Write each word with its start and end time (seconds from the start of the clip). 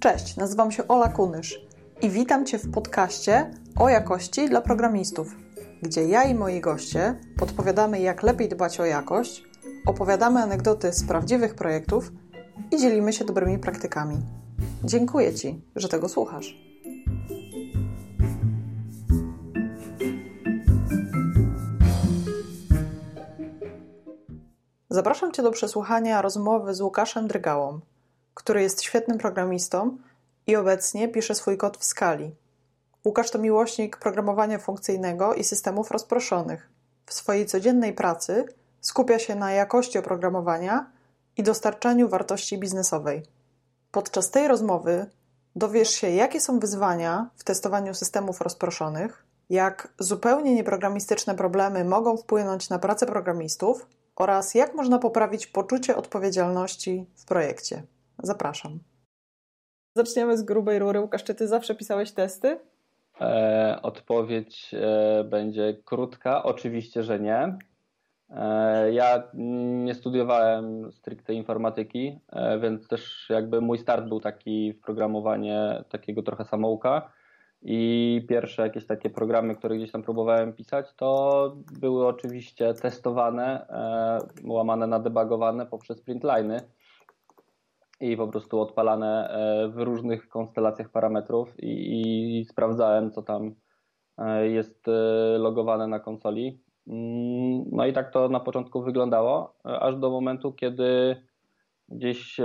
Cześć, 0.00 0.36
nazywam 0.36 0.72
się 0.72 0.88
Ola 0.88 1.08
Kunysz 1.08 1.60
i 2.02 2.10
witam 2.10 2.46
Cię 2.46 2.58
w 2.58 2.70
podcaście 2.70 3.50
o 3.78 3.88
jakości 3.88 4.48
dla 4.48 4.60
programistów, 4.60 5.36
gdzie 5.82 6.04
ja 6.04 6.24
i 6.24 6.34
moi 6.34 6.60
goście 6.60 7.20
podpowiadamy, 7.38 8.00
jak 8.00 8.22
lepiej 8.22 8.48
dbać 8.48 8.80
o 8.80 8.84
jakość, 8.84 9.44
opowiadamy 9.86 10.42
anegdoty 10.42 10.92
z 10.92 11.04
prawdziwych 11.04 11.54
projektów 11.54 12.12
i 12.70 12.78
dzielimy 12.78 13.12
się 13.12 13.24
dobrymi 13.24 13.58
praktykami. 13.58 14.16
Dziękuję 14.84 15.34
Ci, 15.34 15.64
że 15.76 15.88
tego 15.88 16.08
słuchasz. 16.08 16.58
Zapraszam 24.90 25.32
Cię 25.32 25.42
do 25.42 25.50
przesłuchania 25.50 26.22
rozmowy 26.22 26.74
z 26.74 26.80
Łukaszem 26.80 27.28
Drygałą, 27.28 27.80
który 28.40 28.62
jest 28.62 28.82
świetnym 28.82 29.18
programistą 29.18 29.98
i 30.46 30.56
obecnie 30.56 31.08
pisze 31.08 31.34
swój 31.34 31.56
kod 31.56 31.76
w 31.76 31.84
skali. 31.84 32.34
Łukasz 33.04 33.30
to 33.30 33.38
miłośnik 33.38 33.96
programowania 33.96 34.58
funkcyjnego 34.58 35.34
i 35.34 35.44
systemów 35.44 35.90
rozproszonych. 35.90 36.68
W 37.06 37.14
swojej 37.14 37.46
codziennej 37.46 37.92
pracy 37.92 38.44
skupia 38.80 39.18
się 39.18 39.34
na 39.34 39.52
jakości 39.52 39.98
oprogramowania 39.98 40.90
i 41.36 41.42
dostarczaniu 41.42 42.08
wartości 42.08 42.58
biznesowej. 42.58 43.22
Podczas 43.90 44.30
tej 44.30 44.48
rozmowy 44.48 45.06
dowiesz 45.56 45.90
się, 45.90 46.10
jakie 46.10 46.40
są 46.40 46.58
wyzwania 46.58 47.30
w 47.36 47.44
testowaniu 47.44 47.94
systemów 47.94 48.40
rozproszonych, 48.40 49.24
jak 49.50 49.88
zupełnie 49.98 50.54
nieprogramistyczne 50.54 51.34
problemy 51.34 51.84
mogą 51.84 52.16
wpłynąć 52.16 52.70
na 52.70 52.78
pracę 52.78 53.06
programistów 53.06 53.86
oraz 54.16 54.54
jak 54.54 54.74
można 54.74 54.98
poprawić 54.98 55.46
poczucie 55.46 55.96
odpowiedzialności 55.96 57.06
w 57.16 57.24
projekcie. 57.24 57.82
Zapraszam. 58.22 58.78
Zaczniemy 59.94 60.38
z 60.38 60.42
grubej 60.42 60.78
rury. 60.78 61.00
Łukasz, 61.00 61.24
czy 61.24 61.34
ty 61.34 61.48
zawsze 61.48 61.74
pisałeś 61.74 62.12
testy? 62.12 62.60
E, 63.20 63.78
odpowiedź 63.82 64.74
e, 64.74 65.24
będzie 65.24 65.76
krótka. 65.84 66.42
Oczywiście, 66.42 67.02
że 67.02 67.20
nie. 67.20 67.58
E, 68.30 68.92
ja 68.92 69.22
nie 69.84 69.94
studiowałem 69.94 70.92
stricte 70.92 71.34
informatyki, 71.34 72.18
e, 72.32 72.58
więc 72.58 72.88
też 72.88 73.26
jakby 73.30 73.60
mój 73.60 73.78
start 73.78 74.08
był 74.08 74.20
taki 74.20 74.72
w 74.72 74.80
programowanie 74.80 75.84
takiego 75.88 76.22
trochę 76.22 76.44
samouka. 76.44 77.12
I 77.62 78.26
pierwsze 78.28 78.62
jakieś 78.62 78.86
takie 78.86 79.10
programy, 79.10 79.56
które 79.56 79.76
gdzieś 79.76 79.90
tam 79.90 80.02
próbowałem 80.02 80.52
pisać, 80.52 80.94
to 80.96 81.56
były 81.80 82.06
oczywiście 82.06 82.74
testowane, 82.74 83.68
e, 83.68 84.18
łamane 84.44 84.86
na 84.86 84.98
debugowane 85.00 85.66
poprzez 85.66 86.00
printliny 86.00 86.60
i 88.00 88.16
po 88.16 88.28
prostu 88.28 88.60
odpalane 88.60 89.34
w 89.68 89.78
różnych 89.78 90.28
konstelacjach 90.28 90.90
parametrów 90.90 91.54
i, 91.58 92.40
i 92.40 92.44
sprawdzałem, 92.44 93.10
co 93.10 93.22
tam 93.22 93.54
jest 94.42 94.86
logowane 95.38 95.86
na 95.86 96.00
konsoli. 96.00 96.60
Mm, 96.86 97.64
no 97.72 97.86
i 97.86 97.92
tak 97.92 98.12
to 98.12 98.28
na 98.28 98.40
początku 98.40 98.82
wyglądało, 98.82 99.54
aż 99.64 99.96
do 99.96 100.10
momentu, 100.10 100.52
kiedy 100.52 101.16
gdzieś 101.88 102.36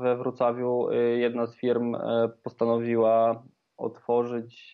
we 0.00 0.16
Wrocławiu 0.16 0.88
jedna 1.16 1.46
z 1.46 1.56
firm 1.56 1.96
postanowiła 2.42 3.42
otworzyć 3.76 4.72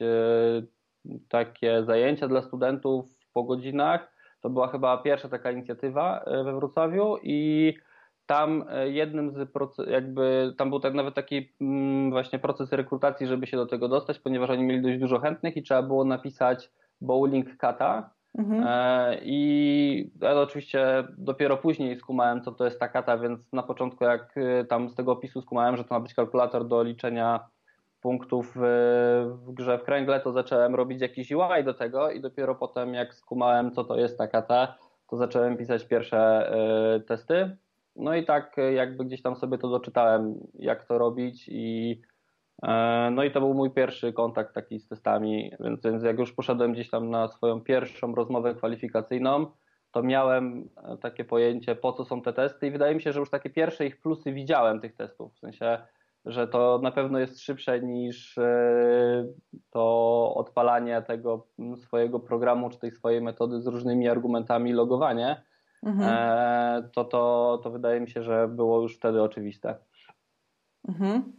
takie 1.28 1.84
zajęcia 1.84 2.28
dla 2.28 2.42
studentów 2.42 3.06
po 3.32 3.42
godzinach. 3.42 4.12
To 4.40 4.50
była 4.50 4.68
chyba 4.68 4.98
pierwsza 4.98 5.28
taka 5.28 5.50
inicjatywa 5.50 6.24
we 6.44 6.54
Wrocławiu 6.54 7.16
i 7.22 7.74
tam 8.30 8.64
jednym 8.84 9.30
z 9.30 9.50
proces, 9.50 9.88
jakby 9.88 10.54
tam 10.58 10.70
był 10.70 10.80
tak 10.80 10.94
nawet 10.94 11.14
taki 11.14 11.52
mm, 11.60 12.10
właśnie 12.10 12.38
proces 12.38 12.72
rekrutacji, 12.72 13.26
żeby 13.26 13.46
się 13.46 13.56
do 13.56 13.66
tego 13.66 13.88
dostać, 13.88 14.18
ponieważ 14.18 14.50
oni 14.50 14.62
mieli 14.62 14.82
dość 14.82 14.98
dużo 14.98 15.18
chętnych 15.18 15.56
i 15.56 15.62
trzeba 15.62 15.82
było 15.82 16.04
napisać 16.04 16.70
bowling 17.00 17.56
kata, 17.56 18.10
Mhm. 18.38 18.64
E, 18.66 19.18
I 19.22 20.10
ja 20.20 20.40
oczywiście 20.40 21.04
dopiero 21.18 21.56
później 21.56 21.96
skumałem, 21.96 22.42
co 22.42 22.52
to 22.52 22.64
jest 22.64 22.80
ta 22.80 22.88
kata, 22.88 23.18
więc 23.18 23.52
na 23.52 23.62
początku, 23.62 24.04
jak 24.04 24.36
y, 24.36 24.66
tam 24.68 24.88
z 24.88 24.94
tego 24.94 25.12
opisu 25.12 25.42
skumałem, 25.42 25.76
że 25.76 25.84
to 25.84 25.94
ma 25.94 26.00
być 26.00 26.14
kalkulator 26.14 26.68
do 26.68 26.82
liczenia 26.82 27.40
punktów 28.00 28.56
w 28.56 29.52
grze 29.52 29.78
w 29.78 29.82
kręgle, 29.82 30.20
to 30.20 30.32
zacząłem 30.32 30.74
robić 30.74 31.00
jakiś 31.00 31.32
UI 31.32 31.64
do 31.64 31.74
tego 31.74 32.10
i 32.10 32.20
dopiero 32.20 32.54
potem, 32.54 32.94
jak 32.94 33.14
skumałem, 33.14 33.72
co 33.72 33.84
to 33.84 33.96
jest 33.96 34.18
ta 34.18 34.28
kata, 34.28 34.74
to 35.10 35.16
zacząłem 35.16 35.56
pisać 35.56 35.84
pierwsze 35.84 36.52
testy. 37.06 37.56
No 37.96 38.14
i 38.14 38.24
tak 38.24 38.56
jakby 38.74 39.04
gdzieś 39.04 39.22
tam 39.22 39.36
sobie 39.36 39.58
to 39.58 39.68
doczytałem, 39.68 40.34
jak 40.54 40.84
to 40.84 40.98
robić 40.98 41.48
i 41.48 42.00
E, 42.62 43.10
no 43.12 43.24
i 43.24 43.30
to 43.30 43.40
był 43.40 43.54
mój 43.54 43.70
pierwszy 43.70 44.12
kontakt 44.12 44.54
taki 44.54 44.80
z 44.80 44.88
testami, 44.88 45.52
więc, 45.60 45.82
więc 45.82 46.02
jak 46.02 46.18
już 46.18 46.32
poszedłem 46.32 46.72
gdzieś 46.72 46.90
tam 46.90 47.10
na 47.10 47.28
swoją 47.28 47.60
pierwszą 47.60 48.14
rozmowę 48.14 48.54
kwalifikacyjną, 48.54 49.46
to 49.92 50.02
miałem 50.02 50.68
e, 50.76 50.96
takie 50.96 51.24
pojęcie, 51.24 51.74
po 51.74 51.92
co 51.92 52.04
są 52.04 52.22
te 52.22 52.32
testy 52.32 52.66
i 52.66 52.70
wydaje 52.70 52.94
mi 52.94 53.02
się, 53.02 53.12
że 53.12 53.20
już 53.20 53.30
takie 53.30 53.50
pierwsze 53.50 53.86
ich 53.86 54.00
plusy 54.00 54.32
widziałem 54.32 54.80
tych 54.80 54.96
testów, 54.96 55.34
w 55.34 55.38
sensie, 55.38 55.78
że 56.24 56.48
to 56.48 56.80
na 56.82 56.90
pewno 56.90 57.18
jest 57.18 57.40
szybsze 57.40 57.80
niż 57.80 58.38
e, 58.38 59.26
to 59.70 60.34
odpalanie 60.34 61.02
tego 61.02 61.46
swojego 61.76 62.20
programu 62.20 62.70
czy 62.70 62.78
tej 62.78 62.90
swojej 62.90 63.22
metody 63.22 63.60
z 63.60 63.66
różnymi 63.66 64.08
argumentami 64.08 64.72
logowanie, 64.72 65.42
mhm. 65.82 66.10
to, 66.92 67.04
to, 67.04 67.60
to 67.62 67.70
wydaje 67.70 68.00
mi 68.00 68.10
się, 68.10 68.22
że 68.22 68.48
było 68.48 68.80
już 68.80 68.96
wtedy 68.96 69.22
oczywiste. 69.22 69.76
Mhm. 70.88 71.32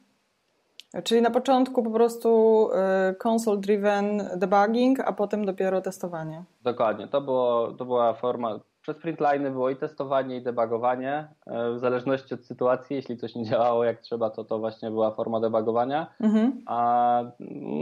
Czyli 1.04 1.22
na 1.22 1.32
początku 1.32 1.84
po 1.84 1.92
prostu 1.92 2.70
y, 3.12 3.16
console-driven 3.16 4.30
debugging, 4.38 5.00
a 5.00 5.14
potem 5.14 5.46
dopiero 5.46 5.82
testowanie. 5.82 6.44
Dokładnie, 6.62 7.08
to, 7.08 7.22
było, 7.22 7.72
to 7.72 7.86
była 7.86 8.14
forma. 8.14 8.60
Przez 8.82 8.98
printline 8.98 9.52
było 9.52 9.70
i 9.70 9.76
testowanie, 9.76 10.38
i 10.38 10.42
debugowanie. 10.42 11.28
Y, 11.48 11.74
w 11.76 11.80
zależności 11.80 12.34
od 12.34 12.46
sytuacji, 12.46 12.96
jeśli 12.96 13.18
coś 13.18 13.36
nie 13.36 13.46
działało 13.46 13.84
jak 13.84 14.00
trzeba, 14.00 14.30
to 14.30 14.44
to 14.44 14.60
właśnie 14.60 14.92
była 14.92 15.12
forma 15.12 15.40
debugowania. 15.40 16.08
Mhm. 16.20 16.62
A, 16.66 17.24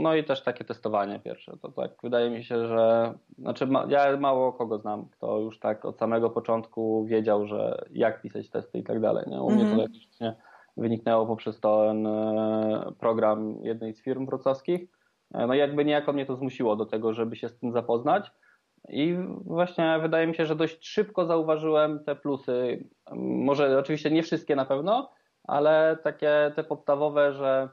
no 0.02 0.14
i 0.14 0.24
też 0.24 0.42
takie 0.42 0.64
testowanie 0.64 1.20
pierwsze. 1.20 1.56
To 1.62 1.72
tak 1.72 1.90
wydaje 2.02 2.30
mi 2.30 2.44
się, 2.44 2.66
że. 2.66 3.14
Znaczy, 3.38 3.66
ma, 3.66 3.86
ja 3.88 4.16
mało 4.16 4.52
kogo 4.52 4.78
znam, 4.78 5.06
kto 5.08 5.38
już 5.38 5.58
tak 5.58 5.84
od 5.84 5.98
samego 5.98 6.30
początku 6.30 7.04
wiedział, 7.04 7.46
że 7.46 7.84
jak 7.90 8.22
pisać 8.22 8.50
testy 8.50 8.78
i 8.78 8.82
tak 8.82 9.00
dalej. 9.00 9.24
Nie? 9.26 9.42
U 9.42 9.50
mhm. 9.50 9.68
mnie 9.68 9.76
to 9.76 9.82
jakieś 9.82 10.20
nie 10.20 10.34
wyniknęło 10.76 11.26
poprzez 11.26 11.60
ten 11.60 12.06
e, 12.06 12.92
program 12.98 13.56
jednej 13.62 13.94
z 13.94 14.02
firm 14.02 14.26
wrocławskich. 14.26 14.82
E, 15.34 15.46
no 15.46 15.54
jakby 15.54 15.84
niejako 15.84 16.12
mnie 16.12 16.26
to 16.26 16.36
zmusiło 16.36 16.76
do 16.76 16.86
tego, 16.86 17.12
żeby 17.12 17.36
się 17.36 17.48
z 17.48 17.58
tym 17.58 17.72
zapoznać. 17.72 18.32
I 18.88 19.16
właśnie 19.44 19.98
wydaje 20.02 20.26
mi 20.26 20.34
się, 20.34 20.46
że 20.46 20.56
dość 20.56 20.88
szybko 20.88 21.26
zauważyłem 21.26 22.04
te 22.04 22.16
plusy. 22.16 22.88
Może 23.16 23.78
oczywiście 23.78 24.10
nie 24.10 24.22
wszystkie 24.22 24.56
na 24.56 24.64
pewno, 24.64 25.10
ale 25.44 25.98
takie 26.04 26.52
te 26.56 26.64
podstawowe, 26.64 27.32
że 27.32 27.68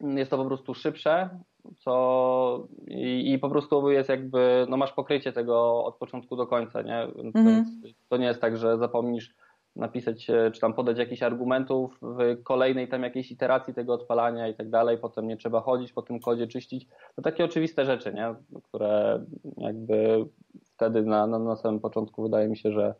jest 0.00 0.30
to 0.30 0.36
po 0.36 0.44
prostu 0.44 0.74
szybsze, 0.74 1.38
co 1.78 2.68
i, 2.86 3.32
i 3.32 3.38
po 3.38 3.50
prostu 3.50 3.90
jest 3.90 4.08
jakby, 4.08 4.66
no 4.68 4.76
masz 4.76 4.92
pokrycie 4.92 5.32
tego 5.32 5.84
od 5.84 5.96
początku 5.96 6.36
do 6.36 6.46
końca, 6.46 6.82
nie? 6.82 7.08
Więc 7.16 7.36
mhm. 7.36 7.64
to 8.08 8.16
nie 8.16 8.26
jest 8.26 8.40
tak, 8.40 8.56
że 8.56 8.78
zapomnisz 8.78 9.34
napisać, 9.76 10.30
e, 10.30 10.50
czy 10.50 10.60
tam 10.60 10.74
podać 10.74 10.98
jakichś 10.98 11.22
argumentów 11.22 11.98
w 12.02 12.42
kolejnej 12.42 12.88
tam 12.88 13.02
jakiejś 13.02 13.30
iteracji 13.30 13.74
tego 13.74 13.94
odpalania 13.94 14.48
i 14.48 14.54
tak 14.54 14.70
dalej, 14.70 14.98
potem 14.98 15.28
nie 15.28 15.36
trzeba 15.36 15.60
chodzić 15.60 15.92
po 15.92 16.02
tym 16.02 16.20
kodzie, 16.20 16.46
czyścić. 16.46 16.88
To 17.16 17.22
takie 17.22 17.44
oczywiste 17.44 17.84
rzeczy, 17.84 18.14
nie? 18.14 18.34
które 18.62 19.24
jakby 19.56 20.24
wtedy 20.64 21.02
na, 21.02 21.26
na, 21.26 21.38
na 21.38 21.56
samym 21.56 21.80
początku 21.80 22.22
wydaje 22.22 22.48
mi 22.48 22.56
się, 22.56 22.72
że 22.72 22.94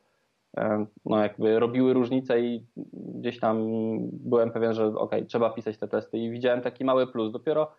e, 0.56 0.86
no 1.04 1.22
jakby 1.22 1.58
robiły 1.58 1.92
różnicę 1.92 2.40
i 2.40 2.66
gdzieś 2.92 3.40
tam 3.40 3.68
byłem 4.12 4.50
pewien, 4.50 4.74
że 4.74 4.86
ok, 4.86 5.14
trzeba 5.28 5.50
pisać 5.50 5.78
te 5.78 5.88
testy 5.88 6.18
i 6.18 6.30
widziałem 6.30 6.60
taki 6.60 6.84
mały 6.84 7.06
plus. 7.06 7.32
Dopiero 7.32 7.72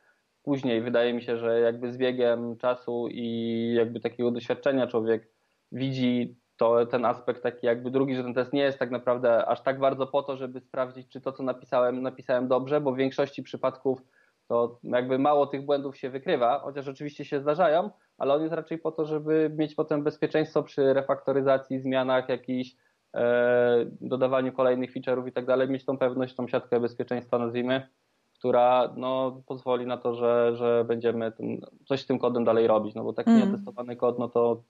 później 0.44 0.82
wydaje 0.82 1.14
mi 1.14 1.22
się, 1.22 1.38
że 1.38 1.60
jakby 1.60 1.92
z 1.92 1.98
biegiem 1.98 2.58
czasu 2.58 3.08
i 3.12 3.74
jakby 3.78 4.00
takiego 4.00 4.32
doświadczenia 4.32 4.88
człowiek 4.88 5.30
widzi 5.72 6.36
to 6.58 6.86
ten 6.86 7.06
aspekt 7.06 7.44
taki 7.44 7.68
jakby 7.68 7.92
drugi, 7.92 8.16
że 8.16 8.24
ten 8.24 8.34
test 8.34 8.54
nie 8.54 8.62
jest 8.62 8.80
tak 8.80 8.92
naprawdę 8.92 9.46
aż 9.46 9.62
tak 9.62 9.80
bardzo 9.80 10.08
po 10.08 10.24
to, 10.24 10.38
żeby 10.38 10.60
sprawdzić, 10.60 11.10
czy 11.10 11.22
to, 11.22 11.32
co 11.32 11.44
napisałem, 11.44 12.02
napisałem 12.02 12.48
dobrze, 12.48 12.82
bo 12.82 12.92
w 12.92 12.98
większości 12.98 13.44
przypadków 13.44 14.02
to 14.48 14.80
jakby 14.84 15.20
mało 15.20 15.48
tych 15.48 15.66
błędów 15.66 15.98
się 15.98 16.10
wykrywa, 16.10 16.60
chociaż 16.60 16.88
oczywiście 16.88 17.26
się 17.26 17.40
zdarzają, 17.40 17.90
ale 18.18 18.34
on 18.34 18.42
jest 18.42 18.54
raczej 18.54 18.78
po 18.78 18.92
to, 18.92 19.06
żeby 19.06 19.52
mieć 19.58 19.76
potem 19.76 20.04
bezpieczeństwo 20.04 20.64
przy 20.64 20.94
refaktoryzacji, 20.94 21.80
zmianach 21.80 22.30
jakichś, 22.30 22.76
e, 23.16 23.86
dodawaniu 24.02 24.54
kolejnych 24.54 24.94
feature'ów 24.94 25.28
i 25.28 25.32
tak 25.32 25.46
dalej, 25.46 25.70
mieć 25.70 25.86
tą 25.86 25.98
pewność, 25.98 26.36
tą 26.36 26.48
siatkę 26.48 26.80
bezpieczeństwa 26.80 27.38
nazwijmy, 27.38 27.88
która 28.34 28.94
no, 28.98 29.42
pozwoli 29.46 29.86
na 29.86 29.98
to, 29.98 30.16
że, 30.16 30.56
że 30.56 30.86
będziemy 30.88 31.32
ten, 31.32 31.62
coś 31.86 32.02
z 32.02 32.06
tym 32.06 32.20
kodem 32.20 32.44
dalej 32.44 32.68
robić, 32.68 32.96
no 32.96 33.04
bo 33.04 33.14
taki 33.14 33.30
mm. 33.30 33.42
nietestowany 33.42 33.96
kod, 33.96 34.20
no 34.20 34.30
to 34.30 34.64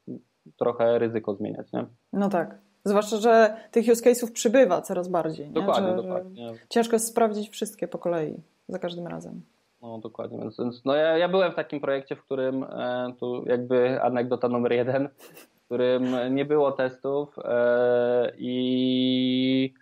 trochę 0.57 0.99
ryzyko 0.99 1.35
zmieniać, 1.35 1.71
nie? 1.71 1.85
No 2.13 2.29
tak. 2.29 2.57
Zwłaszcza, 2.85 3.17
że 3.17 3.57
tych 3.71 3.87
use 3.87 4.09
case'ów 4.09 4.31
przybywa 4.31 4.81
coraz 4.81 5.07
bardziej. 5.07 5.49
Dokładnie, 5.49 5.89
nie? 5.89 5.97
Że, 5.97 6.03
dokładnie. 6.03 6.53
Że 6.53 6.59
ciężko 6.69 6.95
jest 6.95 7.07
sprawdzić 7.07 7.49
wszystkie 7.49 7.87
po 7.87 7.97
kolei. 7.97 8.43
za 8.67 8.79
każdym 8.79 9.07
razem. 9.07 9.41
No 9.81 9.97
dokładnie, 9.97 10.37
więc, 10.37 10.57
więc 10.57 10.85
no 10.85 10.95
ja, 10.95 11.17
ja 11.17 11.29
byłem 11.29 11.51
w 11.51 11.55
takim 11.55 11.79
projekcie, 11.79 12.15
w 12.15 12.23
którym 12.23 12.63
e, 12.63 13.13
tu 13.19 13.43
jakby 13.45 14.01
anegdota 14.01 14.49
numer 14.49 14.71
jeden, 14.71 15.09
w 15.55 15.65
którym 15.65 16.35
nie 16.35 16.45
było 16.45 16.71
testów 16.71 17.35
e, 17.43 18.31
i 18.37 19.73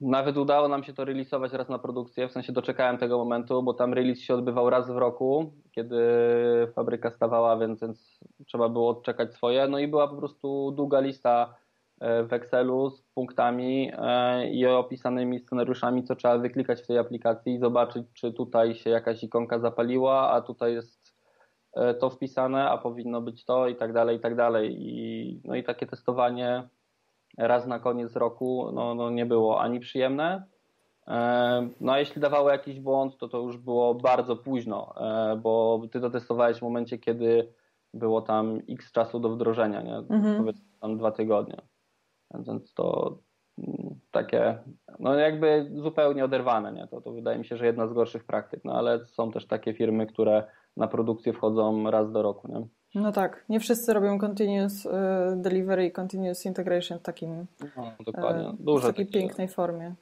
nawet 0.00 0.36
udało 0.36 0.68
nam 0.68 0.84
się 0.84 0.92
to 0.92 1.04
releasować 1.04 1.52
raz 1.52 1.68
na 1.68 1.78
produkcję, 1.78 2.28
w 2.28 2.32
sensie 2.32 2.52
doczekałem 2.52 2.98
tego 2.98 3.18
momentu, 3.18 3.62
bo 3.62 3.74
tam 3.74 3.94
release 3.94 4.20
się 4.20 4.34
odbywał 4.34 4.70
raz 4.70 4.90
w 4.90 4.96
roku, 4.96 5.52
kiedy 5.72 5.98
fabryka 6.74 7.10
stawała, 7.10 7.58
więc, 7.58 7.80
więc 7.80 8.20
trzeba 8.46 8.68
było 8.68 8.88
odczekać 8.88 9.34
swoje. 9.34 9.68
No 9.68 9.78
i 9.78 9.88
była 9.88 10.08
po 10.08 10.16
prostu 10.16 10.70
długa 10.70 11.00
lista 11.00 11.54
e, 12.00 12.24
w 12.24 12.32
Excelu 12.32 12.90
z 12.90 13.02
punktami 13.02 13.92
e, 13.98 14.50
i 14.50 14.66
opisanymi 14.66 15.40
scenariuszami, 15.40 16.04
co 16.04 16.16
trzeba 16.16 16.38
wyklikać 16.38 16.82
w 16.82 16.86
tej 16.86 16.98
aplikacji 16.98 17.54
i 17.54 17.58
zobaczyć, 17.58 18.06
czy 18.14 18.32
tutaj 18.32 18.74
się 18.74 18.90
jakaś 18.90 19.22
ikonka 19.22 19.58
zapaliła, 19.58 20.30
a 20.30 20.40
tutaj 20.40 20.74
jest 20.74 21.16
e, 21.74 21.94
to 21.94 22.10
wpisane, 22.10 22.70
a 22.70 22.78
powinno 22.78 23.20
być 23.20 23.44
to 23.44 23.68
i 23.68 23.76
tak 23.76 23.92
dalej, 23.92 24.16
i 24.16 24.20
tak 24.20 24.36
dalej. 24.36 24.76
I, 24.78 25.40
no 25.44 25.54
i 25.54 25.64
takie 25.64 25.86
testowanie 25.86 26.68
raz 27.36 27.66
na 27.66 27.78
koniec 27.78 28.16
roku 28.16 28.70
no, 28.72 28.94
no 28.94 29.10
nie 29.10 29.26
było 29.26 29.60
ani 29.60 29.80
przyjemne. 29.80 30.44
E, 31.08 31.68
no 31.80 31.92
a 31.92 31.98
jeśli 31.98 32.20
dawało 32.20 32.50
jakiś 32.50 32.80
błąd, 32.80 33.16
to 33.18 33.28
to 33.28 33.38
już 33.38 33.56
było 33.56 33.94
bardzo 33.94 34.36
późno, 34.36 34.94
e, 34.96 35.36
bo 35.36 35.82
ty 35.92 36.00
to 36.00 36.10
testowałeś 36.10 36.58
w 36.58 36.62
momencie, 36.62 36.98
kiedy 36.98 37.52
było 37.94 38.22
tam 38.22 38.60
x 38.68 38.92
czasu 38.92 39.20
do 39.20 39.28
wdrożenia, 39.28 39.82
nie? 39.82 39.96
Mhm. 39.96 40.36
powiedzmy 40.38 40.64
tam 40.80 40.98
dwa 40.98 41.10
tygodnie. 41.10 41.56
Więc 42.34 42.74
to 42.74 43.18
mm, 43.58 44.00
takie, 44.10 44.58
no 44.98 45.14
jakby 45.14 45.70
zupełnie 45.74 46.24
oderwane, 46.24 46.72
nie? 46.72 46.86
To, 46.88 47.00
to 47.00 47.12
wydaje 47.12 47.38
mi 47.38 47.44
się, 47.44 47.56
że 47.56 47.66
jedna 47.66 47.86
z 47.86 47.92
gorszych 47.92 48.24
praktyk, 48.24 48.64
no 48.64 48.72
ale 48.72 49.04
są 49.04 49.32
też 49.32 49.46
takie 49.46 49.74
firmy, 49.74 50.06
które 50.06 50.44
na 50.76 50.88
produkcję 50.88 51.32
wchodzą 51.32 51.90
raz 51.90 52.12
do 52.12 52.22
roku, 52.22 52.48
nie? 52.48 52.66
No 52.94 53.12
tak, 53.12 53.44
nie 53.48 53.60
wszyscy 53.60 53.92
robią 53.92 54.18
continuous 54.18 54.86
y, 54.86 54.90
delivery 55.36 55.86
i 55.86 55.92
continuous 55.92 56.46
integration 56.46 56.98
w 56.98 57.02
takim 57.02 57.46
no, 57.76 57.92
dokładnie. 58.04 58.52
Duże 58.58 58.84
w 58.84 58.90
takiej 58.90 59.06
takie... 59.06 59.18
pięknej 59.18 59.48
formie. 59.48 59.94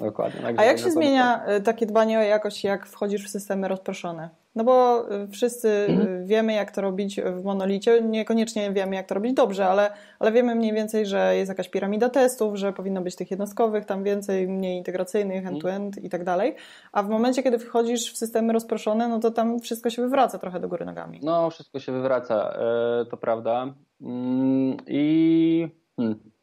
Dokładnie. 0.00 0.40
Tak 0.40 0.60
A 0.60 0.64
jak 0.64 0.78
się 0.78 0.90
zmienia 0.90 1.48
y, 1.56 1.60
takie 1.60 1.86
dbanie 1.86 2.18
o 2.18 2.22
jakość, 2.22 2.64
jak 2.64 2.86
wchodzisz 2.86 3.26
w 3.26 3.30
systemy 3.30 3.68
rozproszone? 3.68 4.28
No 4.54 4.64
bo 4.64 5.04
y, 5.12 5.28
wszyscy 5.28 5.68
y, 5.68 5.86
mhm. 5.88 6.26
wiemy, 6.26 6.52
jak 6.52 6.70
to 6.70 6.80
robić 6.80 7.20
w 7.20 7.44
monolicie. 7.44 8.02
Niekoniecznie 8.02 8.72
wiemy, 8.72 8.96
jak 8.96 9.06
to 9.06 9.14
robić 9.14 9.34
dobrze, 9.34 9.66
ale, 9.66 9.90
ale 10.18 10.32
wiemy 10.32 10.54
mniej 10.54 10.72
więcej, 10.72 11.06
że 11.06 11.36
jest 11.36 11.48
jakaś 11.48 11.68
piramida 11.68 12.08
testów, 12.08 12.56
że 12.56 12.72
powinno 12.72 13.00
być 13.00 13.16
tych 13.16 13.30
jednostkowych, 13.30 13.84
tam 13.84 14.04
więcej, 14.04 14.48
mniej 14.48 14.78
integracyjnych, 14.78 15.46
end-to-end 15.46 16.04
i 16.04 16.08
tak 16.08 16.24
dalej. 16.24 16.54
A 16.92 17.02
w 17.02 17.08
momencie, 17.08 17.42
kiedy 17.42 17.58
wchodzisz 17.58 18.12
w 18.12 18.16
systemy 18.16 18.52
rozproszone, 18.52 19.08
no 19.08 19.20
to 19.20 19.30
tam 19.30 19.60
wszystko 19.60 19.90
się 19.90 20.02
wywraca 20.02 20.38
trochę 20.38 20.60
do 20.60 20.68
góry 20.68 20.84
nogami. 20.84 21.20
No, 21.22 21.50
wszystko 21.50 21.78
się 21.78 21.92
wywraca, 21.92 22.56
e, 23.02 23.04
to 23.10 23.16
prawda. 23.16 23.74
Mm, 24.00 24.76
I. 24.86 25.68
Hmm. 25.96 26.33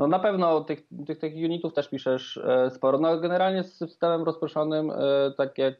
No 0.00 0.06
na 0.06 0.18
pewno 0.18 0.60
tych, 0.60 0.82
tych, 1.06 1.18
tych 1.18 1.34
unitów 1.34 1.74
też 1.74 1.88
piszesz 1.88 2.36
e, 2.36 2.70
sporo. 2.70 2.98
No 2.98 3.18
generalnie 3.18 3.64
z 3.64 3.74
systemem 3.74 4.22
rozproszonym, 4.22 4.90
e, 4.90 4.94
tak 5.36 5.58
jak 5.58 5.74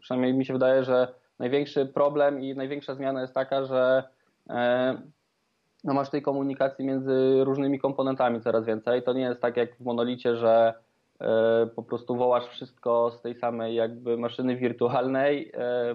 przynajmniej 0.00 0.34
mi 0.34 0.46
się 0.46 0.52
wydaje, 0.52 0.84
że 0.84 1.08
największy 1.38 1.86
problem 1.86 2.40
i 2.40 2.54
największa 2.54 2.94
zmiana 2.94 3.20
jest 3.20 3.34
taka, 3.34 3.64
że 3.64 4.04
e, 4.50 4.98
no 5.84 5.94
masz 5.94 6.10
tej 6.10 6.22
komunikacji 6.22 6.84
między 6.84 7.44
różnymi 7.44 7.78
komponentami 7.78 8.40
coraz 8.40 8.64
więcej. 8.64 9.02
To 9.02 9.12
nie 9.12 9.22
jest 9.22 9.40
tak 9.40 9.56
jak 9.56 9.76
w 9.76 9.80
monolicie, 9.80 10.36
że 10.36 10.74
po 11.76 11.82
prostu 11.82 12.16
wołasz 12.16 12.46
wszystko 12.46 13.10
z 13.10 13.20
tej 13.20 13.34
samej 13.34 13.74
jakby 13.74 14.16
maszyny 14.16 14.56
wirtualnej, 14.56 15.52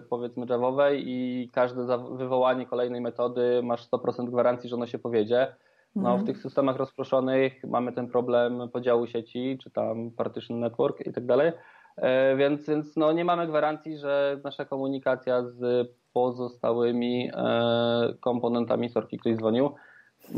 powiedzmy 0.10 0.46
javowej 0.50 1.04
i 1.08 1.50
każde 1.54 1.98
wywołanie 2.12 2.66
kolejnej 2.66 3.02
metody 3.02 3.62
masz 3.64 3.90
100% 3.90 4.30
gwarancji, 4.30 4.70
że 4.70 4.76
ono 4.76 4.88
się 4.88 5.00
powiedzie 5.00 5.56
no, 5.96 6.10
w 6.10 6.20
mhm. 6.20 6.26
tych 6.26 6.38
systemach 6.38 6.76
rozproszonych 6.78 7.64
mamy 7.64 7.94
ten 7.94 8.08
problem 8.08 8.70
podziału 8.70 9.08
sieci, 9.08 9.58
czy 9.64 9.72
tam 9.72 10.12
partition 10.12 10.60
network 10.60 11.08
i 11.08 11.14
tak 11.14 11.26
dalej, 11.26 11.52
e, 11.98 12.36
więc, 12.36 12.68
więc 12.68 12.96
no, 12.96 13.12
nie 13.12 13.26
mamy 13.26 13.48
gwarancji, 13.48 13.98
że 13.98 14.40
nasza 14.44 14.66
komunikacja 14.66 15.44
z 15.44 15.90
pozostałymi 16.14 17.30
e, 17.34 18.14
komponentami 18.20 18.90
sorki, 18.90 19.18
ktoś 19.18 19.36
dzwonił, 19.36 19.72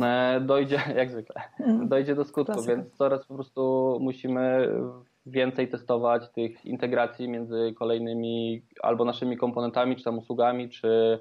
e, 0.02 0.42
dojdzie, 0.42 0.80
jak 0.98 1.12
zwykle, 1.12 1.42
mhm. 1.60 1.88
dojdzie 1.88 2.16
do 2.16 2.24
skutku, 2.24 2.54
Klasyka. 2.54 2.76
więc 2.76 2.94
coraz 2.94 3.26
po 3.26 3.34
prostu 3.34 3.98
musimy 4.02 4.70
więcej 5.26 5.68
testować 5.68 6.30
tych 6.30 6.66
integracji 6.66 7.30
między 7.30 7.74
kolejnymi 7.80 8.62
albo 8.82 9.06
naszymi 9.06 9.38
komponentami, 9.38 9.96
czy 9.96 10.04
tam 10.04 10.18
usługami, 10.18 10.70
czy 10.70 11.20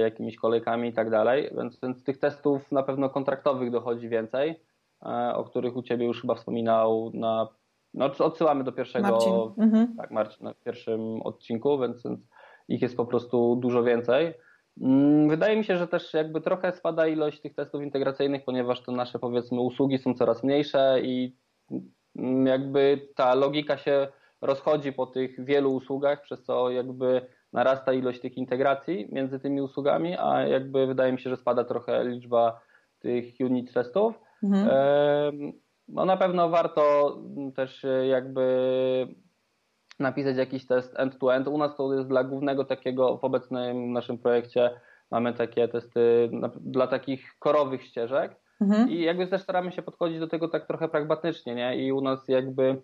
jakimiś 0.00 0.36
kolejkami 0.36 0.88
i 0.88 0.92
tak 0.92 1.10
dalej, 1.10 1.50
więc, 1.56 1.80
więc 1.82 2.04
tych 2.04 2.18
testów 2.18 2.72
na 2.72 2.82
pewno 2.82 3.10
kontraktowych 3.10 3.70
dochodzi 3.70 4.08
więcej, 4.08 4.60
e, 5.02 5.34
o 5.34 5.44
których 5.44 5.76
u 5.76 5.82
Ciebie 5.82 6.06
już 6.06 6.20
chyba 6.20 6.34
wspominał 6.34 7.10
na 7.14 7.48
no, 7.94 8.10
odsyłamy 8.18 8.64
do 8.64 8.72
pierwszego, 8.72 9.10
Marcin. 9.10 9.32
Mhm. 9.58 9.96
tak, 9.96 10.10
Marcin, 10.10 10.44
na 10.44 10.54
pierwszym 10.54 11.22
odcinku, 11.22 11.78
więc, 11.78 12.02
więc 12.04 12.28
ich 12.68 12.82
jest 12.82 12.96
po 12.96 13.06
prostu 13.06 13.56
dużo 13.56 13.82
więcej. 13.82 14.34
Mm, 14.80 15.28
wydaje 15.28 15.56
mi 15.56 15.64
się, 15.64 15.76
że 15.76 15.88
też 15.88 16.14
jakby 16.14 16.40
trochę 16.40 16.72
spada 16.72 17.06
ilość 17.06 17.40
tych 17.40 17.54
testów 17.54 17.82
integracyjnych, 17.82 18.44
ponieważ 18.44 18.82
te 18.82 18.92
nasze 18.92 19.18
powiedzmy 19.18 19.60
usługi 19.60 19.98
są 19.98 20.14
coraz 20.14 20.44
mniejsze 20.44 21.00
i 21.02 21.36
mm, 22.16 22.46
jakby 22.46 23.08
ta 23.14 23.34
logika 23.34 23.76
się 23.76 24.08
rozchodzi 24.40 24.92
po 24.92 25.06
tych 25.06 25.44
wielu 25.44 25.74
usługach, 25.74 26.22
przez 26.22 26.42
co 26.42 26.70
jakby 26.70 27.26
narasta 27.54 27.92
ilość 27.92 28.20
tych 28.20 28.36
integracji 28.36 29.08
między 29.12 29.40
tymi 29.40 29.62
usługami, 29.62 30.16
a 30.18 30.42
jakby 30.42 30.86
wydaje 30.86 31.12
mi 31.12 31.20
się, 31.20 31.30
że 31.30 31.36
spada 31.36 31.64
trochę 31.64 32.04
liczba 32.04 32.60
tych 32.98 33.24
unit 33.40 33.74
testów. 33.74 34.20
Mhm. 34.42 34.68
No 35.88 36.04
na 36.04 36.16
pewno 36.16 36.48
warto 36.48 37.16
też 37.56 37.86
jakby 38.08 38.44
napisać 39.98 40.36
jakiś 40.36 40.66
test 40.66 40.94
end-to-end. 40.96 41.48
U 41.48 41.58
nas 41.58 41.76
to 41.76 41.94
jest 41.94 42.08
dla 42.08 42.24
głównego 42.24 42.64
takiego, 42.64 43.18
w 43.18 43.24
obecnym 43.24 43.92
naszym 43.92 44.18
projekcie 44.18 44.70
mamy 45.10 45.32
takie 45.32 45.68
testy 45.68 46.30
dla 46.60 46.86
takich 46.86 47.34
korowych 47.38 47.82
ścieżek 47.82 48.36
mhm. 48.60 48.90
i 48.90 49.00
jakby 49.00 49.26
też 49.26 49.42
staramy 49.42 49.72
się 49.72 49.82
podchodzić 49.82 50.18
do 50.18 50.26
tego 50.26 50.48
tak 50.48 50.66
trochę 50.66 50.88
pragmatycznie, 50.88 51.54
nie? 51.54 51.76
I 51.76 51.92
u 51.92 52.00
nas 52.00 52.28
jakby 52.28 52.82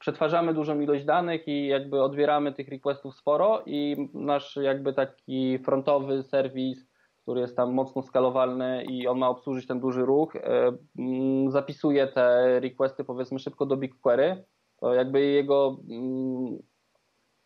przetwarzamy 0.00 0.54
dużą 0.54 0.80
ilość 0.80 1.04
danych 1.04 1.48
i 1.48 1.66
jakby 1.66 2.02
odbieramy 2.02 2.52
tych 2.52 2.68
requestów 2.68 3.16
sporo 3.16 3.62
i 3.66 4.08
nasz 4.14 4.56
jakby 4.56 4.92
taki 4.92 5.58
frontowy 5.58 6.22
serwis, 6.22 6.86
który 7.22 7.40
jest 7.40 7.56
tam 7.56 7.74
mocno 7.74 8.02
skalowalny 8.02 8.84
i 8.84 9.06
on 9.06 9.18
ma 9.18 9.28
obsłużyć 9.28 9.66
ten 9.66 9.80
duży 9.80 10.04
ruch, 10.04 10.36
e, 10.36 10.72
mm, 10.98 11.50
zapisuje 11.50 12.06
te 12.06 12.60
requesty 12.60 13.04
powiedzmy 13.04 13.38
szybko 13.38 13.66
do 13.66 13.76
BigQuery, 13.76 14.44
to 14.80 14.94
jakby 14.94 15.20
jego 15.20 15.76
mm, 15.90 16.58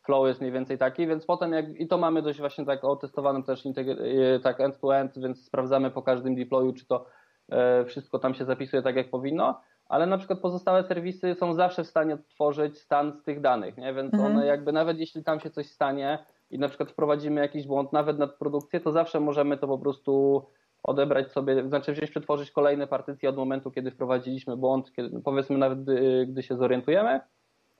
flow 0.04 0.26
jest 0.26 0.40
mniej 0.40 0.52
więcej 0.52 0.78
taki, 0.78 1.06
więc 1.06 1.26
potem 1.26 1.52
jak, 1.52 1.80
i 1.80 1.88
to 1.88 1.98
mamy 1.98 2.22
dość 2.22 2.38
właśnie 2.38 2.64
tak 2.64 2.84
otestowane 2.84 3.42
też 3.42 3.66
e, 3.66 4.40
tak 4.42 4.60
end-to-end, 4.60 5.18
więc 5.18 5.44
sprawdzamy 5.44 5.90
po 5.90 6.02
każdym 6.02 6.34
deployu, 6.34 6.72
czy 6.72 6.86
to 6.86 7.06
e, 7.48 7.84
wszystko 7.84 8.18
tam 8.18 8.34
się 8.34 8.44
zapisuje 8.44 8.82
tak 8.82 8.96
jak 8.96 9.10
powinno 9.10 9.60
ale 9.88 10.06
na 10.06 10.18
przykład 10.18 10.40
pozostałe 10.40 10.84
serwisy 10.84 11.34
są 11.34 11.54
zawsze 11.54 11.84
w 11.84 11.86
stanie 11.86 12.14
odtworzyć 12.14 12.78
stan 12.78 13.12
z 13.12 13.22
tych 13.22 13.40
danych, 13.40 13.76
nie? 13.76 13.94
więc 13.94 14.14
mhm. 14.14 14.32
one 14.32 14.46
jakby 14.46 14.72
nawet 14.72 14.98
jeśli 14.98 15.24
tam 15.24 15.40
się 15.40 15.50
coś 15.50 15.66
stanie 15.66 16.18
i 16.50 16.58
na 16.58 16.68
przykład 16.68 16.90
wprowadzimy 16.90 17.40
jakiś 17.40 17.66
błąd 17.66 17.92
nawet 17.92 18.18
nad 18.18 18.34
produkcję, 18.34 18.80
to 18.80 18.92
zawsze 18.92 19.20
możemy 19.20 19.58
to 19.58 19.68
po 19.68 19.78
prostu 19.78 20.42
odebrać 20.82 21.32
sobie, 21.32 21.68
znaczy 21.68 21.92
wziąć, 21.92 22.10
przetworzyć 22.10 22.50
kolejne 22.50 22.86
partycje 22.86 23.28
od 23.28 23.36
momentu, 23.36 23.70
kiedy 23.70 23.90
wprowadziliśmy 23.90 24.56
błąd, 24.56 24.92
kiedy, 24.92 25.20
powiedzmy 25.20 25.58
nawet 25.58 25.82
gdy, 25.82 26.26
gdy 26.28 26.42
się 26.42 26.56
zorientujemy, 26.56 27.20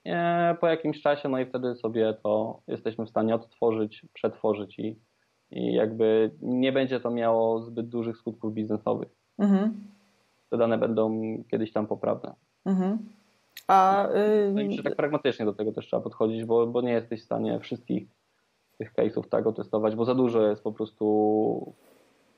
e, 0.04 0.56
po 0.60 0.66
jakimś 0.68 1.02
czasie, 1.02 1.28
no 1.28 1.38
i 1.38 1.46
wtedy 1.46 1.74
sobie 1.74 2.14
to 2.22 2.60
jesteśmy 2.66 3.06
w 3.06 3.10
stanie 3.10 3.34
odtworzyć, 3.34 4.06
przetworzyć 4.12 4.78
i, 4.78 4.98
i 5.50 5.72
jakby 5.72 6.30
nie 6.42 6.72
będzie 6.72 7.00
to 7.00 7.10
miało 7.10 7.60
zbyt 7.60 7.88
dużych 7.88 8.16
skutków 8.16 8.54
biznesowych. 8.54 9.08
Mhm 9.38 9.93
te 10.54 10.58
dane 10.58 10.78
będą 10.78 11.22
kiedyś 11.50 11.72
tam 11.72 11.86
poprawne. 11.86 12.34
Mhm. 12.64 12.98
A, 13.68 14.08
yy... 14.54 14.82
tak 14.82 14.96
pragmatycznie 14.96 15.44
do 15.44 15.52
tego 15.52 15.72
też 15.72 15.86
trzeba 15.86 16.02
podchodzić, 16.02 16.44
bo, 16.44 16.66
bo 16.66 16.80
nie 16.80 16.92
jesteś 16.92 17.20
w 17.20 17.24
stanie 17.24 17.60
wszystkich 17.60 18.08
tych 18.78 18.94
case'ów 18.94 19.28
tak 19.28 19.46
otestować, 19.46 19.96
bo 19.96 20.04
za 20.04 20.14
dużo 20.14 20.46
jest 20.46 20.62
po 20.62 20.72
prostu 20.72 21.72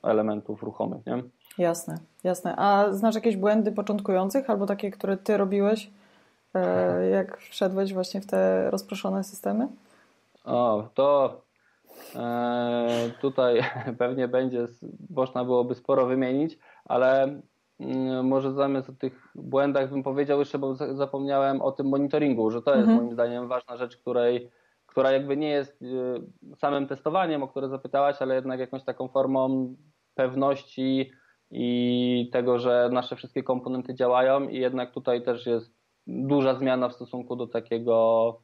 elementów 0.02 0.62
ruchomych, 0.62 1.06
nie? 1.06 1.22
Jasne, 1.58 1.98
jasne. 2.24 2.56
A 2.56 2.92
znasz 2.92 3.14
jakieś 3.14 3.36
błędy 3.36 3.72
początkujących 3.72 4.50
albo 4.50 4.66
takie, 4.66 4.90
które 4.90 5.16
ty 5.16 5.36
robiłeś, 5.36 5.90
e, 6.54 7.08
jak 7.16 7.36
wszedłeś 7.38 7.94
właśnie 7.94 8.20
w 8.20 8.26
te 8.26 8.70
rozproszone 8.70 9.24
systemy? 9.24 9.68
O, 10.44 10.88
to 10.94 11.40
e, 12.14 13.10
tutaj 13.20 13.60
pewnie 13.98 14.28
będzie, 14.28 14.66
można 15.10 15.44
byłoby 15.44 15.74
sporo 15.74 16.06
wymienić, 16.06 16.58
ale 16.84 17.40
może 18.22 18.52
zamiast 18.52 18.90
o 18.90 18.92
tych 18.92 19.28
błędach 19.34 19.90
bym 19.90 20.02
powiedział 20.02 20.38
jeszcze, 20.38 20.58
bo 20.58 20.74
zapomniałem 20.74 21.62
o 21.62 21.72
tym 21.72 21.88
monitoringu, 21.88 22.50
że 22.50 22.62
to 22.62 22.70
jest 22.70 22.88
mhm. 22.88 22.98
moim 22.98 23.12
zdaniem 23.12 23.48
ważna 23.48 23.76
rzecz, 23.76 23.96
której, 23.96 24.50
która 24.86 25.12
jakby 25.12 25.36
nie 25.36 25.48
jest 25.48 25.82
y, 25.82 26.56
samym 26.56 26.86
testowaniem, 26.86 27.42
o 27.42 27.48
które 27.48 27.68
zapytałaś, 27.68 28.22
ale 28.22 28.34
jednak 28.34 28.60
jakąś 28.60 28.84
taką 28.84 29.08
formą 29.08 29.74
pewności 30.14 31.10
i 31.50 32.30
tego, 32.32 32.58
że 32.58 32.88
nasze 32.92 33.16
wszystkie 33.16 33.42
komponenty 33.42 33.94
działają 33.94 34.48
i 34.48 34.58
jednak 34.58 34.92
tutaj 34.92 35.22
też 35.22 35.46
jest 35.46 35.76
duża 36.06 36.54
zmiana 36.54 36.88
w 36.88 36.94
stosunku 36.94 37.36
do 37.36 37.46
takiego 37.46 38.38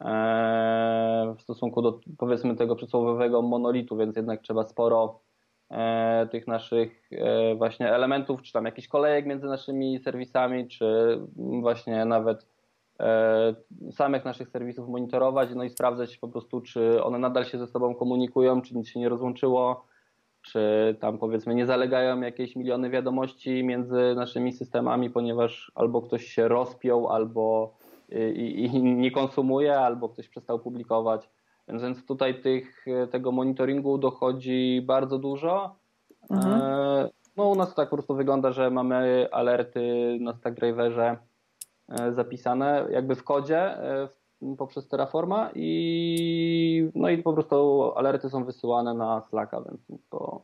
e, 0.00 1.34
w 1.38 1.42
stosunku 1.42 1.82
do 1.82 2.00
powiedzmy 2.18 2.56
tego 2.56 2.76
przysłowiowego 2.76 3.42
monolitu, 3.42 3.96
więc 3.96 4.16
jednak 4.16 4.42
trzeba 4.42 4.64
sporo 4.64 5.20
tych 6.30 6.46
naszych 6.46 7.10
e, 7.12 7.54
właśnie 7.54 7.92
elementów, 7.92 8.42
czy 8.42 8.52
tam 8.52 8.64
jakichś 8.64 8.88
kolejek 8.88 9.26
między 9.26 9.46
naszymi 9.46 9.98
serwisami, 9.98 10.68
czy 10.68 11.18
właśnie 11.36 12.04
nawet 12.04 12.46
samych 13.92 14.24
naszych 14.24 14.48
serwisów 14.48 14.88
monitorować, 14.88 15.48
no 15.54 15.64
i 15.64 15.70
sprawdzać 15.70 16.18
po 16.18 16.28
prostu, 16.28 16.60
czy 16.60 17.04
one 17.04 17.18
nadal 17.18 17.44
się 17.44 17.58
ze 17.58 17.66
sobą 17.66 17.94
komunikują, 17.94 18.62
czy 18.62 18.76
nic 18.76 18.88
się 18.88 19.00
nie 19.00 19.08
rozłączyło, 19.08 19.84
czy 20.42 20.96
tam 21.00 21.18
powiedzmy 21.18 21.54
nie 21.54 21.66
zalegają 21.66 22.20
jakieś 22.20 22.56
miliony 22.56 22.90
wiadomości 22.90 23.64
między 23.64 24.14
naszymi 24.16 24.52
systemami, 24.52 25.10
ponieważ 25.10 25.72
albo 25.74 26.02
ktoś 26.02 26.24
się 26.24 26.48
rozpiął, 26.48 27.08
albo 27.08 27.74
i, 28.34 28.64
i 28.64 28.82
nie 28.82 29.10
konsumuje, 29.10 29.78
albo 29.80 30.08
ktoś 30.08 30.28
przestał 30.28 30.58
publikować. 30.58 31.28
Więc, 31.68 31.82
więc 31.82 32.06
tutaj 32.06 32.40
tych, 32.40 32.84
tego 33.10 33.32
monitoringu 33.32 33.98
dochodzi 33.98 34.82
bardzo 34.86 35.18
dużo. 35.18 35.76
Mhm. 36.30 36.62
E, 36.62 37.08
no 37.36 37.48
u 37.48 37.54
nas 37.54 37.74
tak 37.74 37.90
po 37.90 37.96
prostu 37.96 38.14
wygląda, 38.14 38.52
że 38.52 38.70
mamy 38.70 39.28
alerty 39.32 40.16
na 40.20 40.34
Stackdriverze 40.34 41.16
e, 41.88 42.12
zapisane 42.12 42.86
jakby 42.90 43.14
w 43.14 43.24
kodzie 43.24 43.58
e, 43.58 44.08
poprzez 44.58 44.88
Terraforma 44.88 45.50
i 45.54 46.90
no 46.94 47.08
i 47.08 47.22
po 47.22 47.32
prostu 47.32 47.92
alerty 47.96 48.30
są 48.30 48.44
wysyłane 48.44 48.94
na 48.94 49.22
Slacka, 49.30 49.60
więc 49.60 50.02
to 50.10 50.42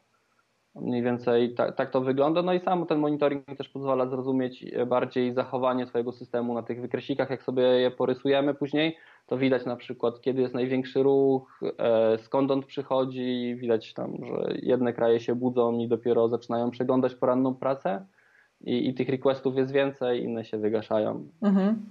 mniej 0.75 1.02
więcej 1.02 1.54
tak, 1.54 1.76
tak 1.76 1.90
to 1.90 2.00
wygląda. 2.00 2.43
No 2.43 2.52
i 2.52 2.61
sam 2.61 2.87
ten 2.87 2.99
monitoring 2.99 3.59
też 3.59 3.69
pozwala 3.69 4.07
zrozumieć 4.07 4.64
bardziej 4.87 5.35
zachowanie 5.35 5.87
swojego 5.87 6.12
systemu 6.12 6.54
na 6.54 6.62
tych 6.62 6.81
wykresikach, 6.81 7.31
jak 7.31 7.43
sobie 7.43 7.62
je 7.62 7.90
porysujemy 7.90 8.54
później, 8.54 8.97
to 9.26 9.38
widać 9.38 9.64
na 9.66 9.76
przykład, 9.76 10.21
kiedy 10.21 10.43
jest 10.43 10.54
największy 10.54 11.02
ruch, 11.02 11.61
e, 11.78 12.19
skąd 12.19 12.50
on 12.50 12.62
przychodzi, 12.62 13.57
widać 13.57 13.95
tam, 13.95 14.16
że 14.26 14.54
jedne 14.62 14.93
kraje 14.93 15.21
się 15.21 15.35
budzą 15.35 15.78
i 15.78 15.88
dopiero 15.88 16.28
zaczynają 16.28 16.71
przeglądać 16.71 17.14
poranną 17.14 17.54
pracę 17.54 18.07
i, 18.61 18.88
i 18.88 18.95
tych 18.95 19.09
requestów 19.09 19.57
jest 19.57 19.73
więcej, 19.73 20.25
inne 20.25 20.45
się 20.45 20.59
wygaszają. 20.59 21.25
Mhm. 21.43 21.83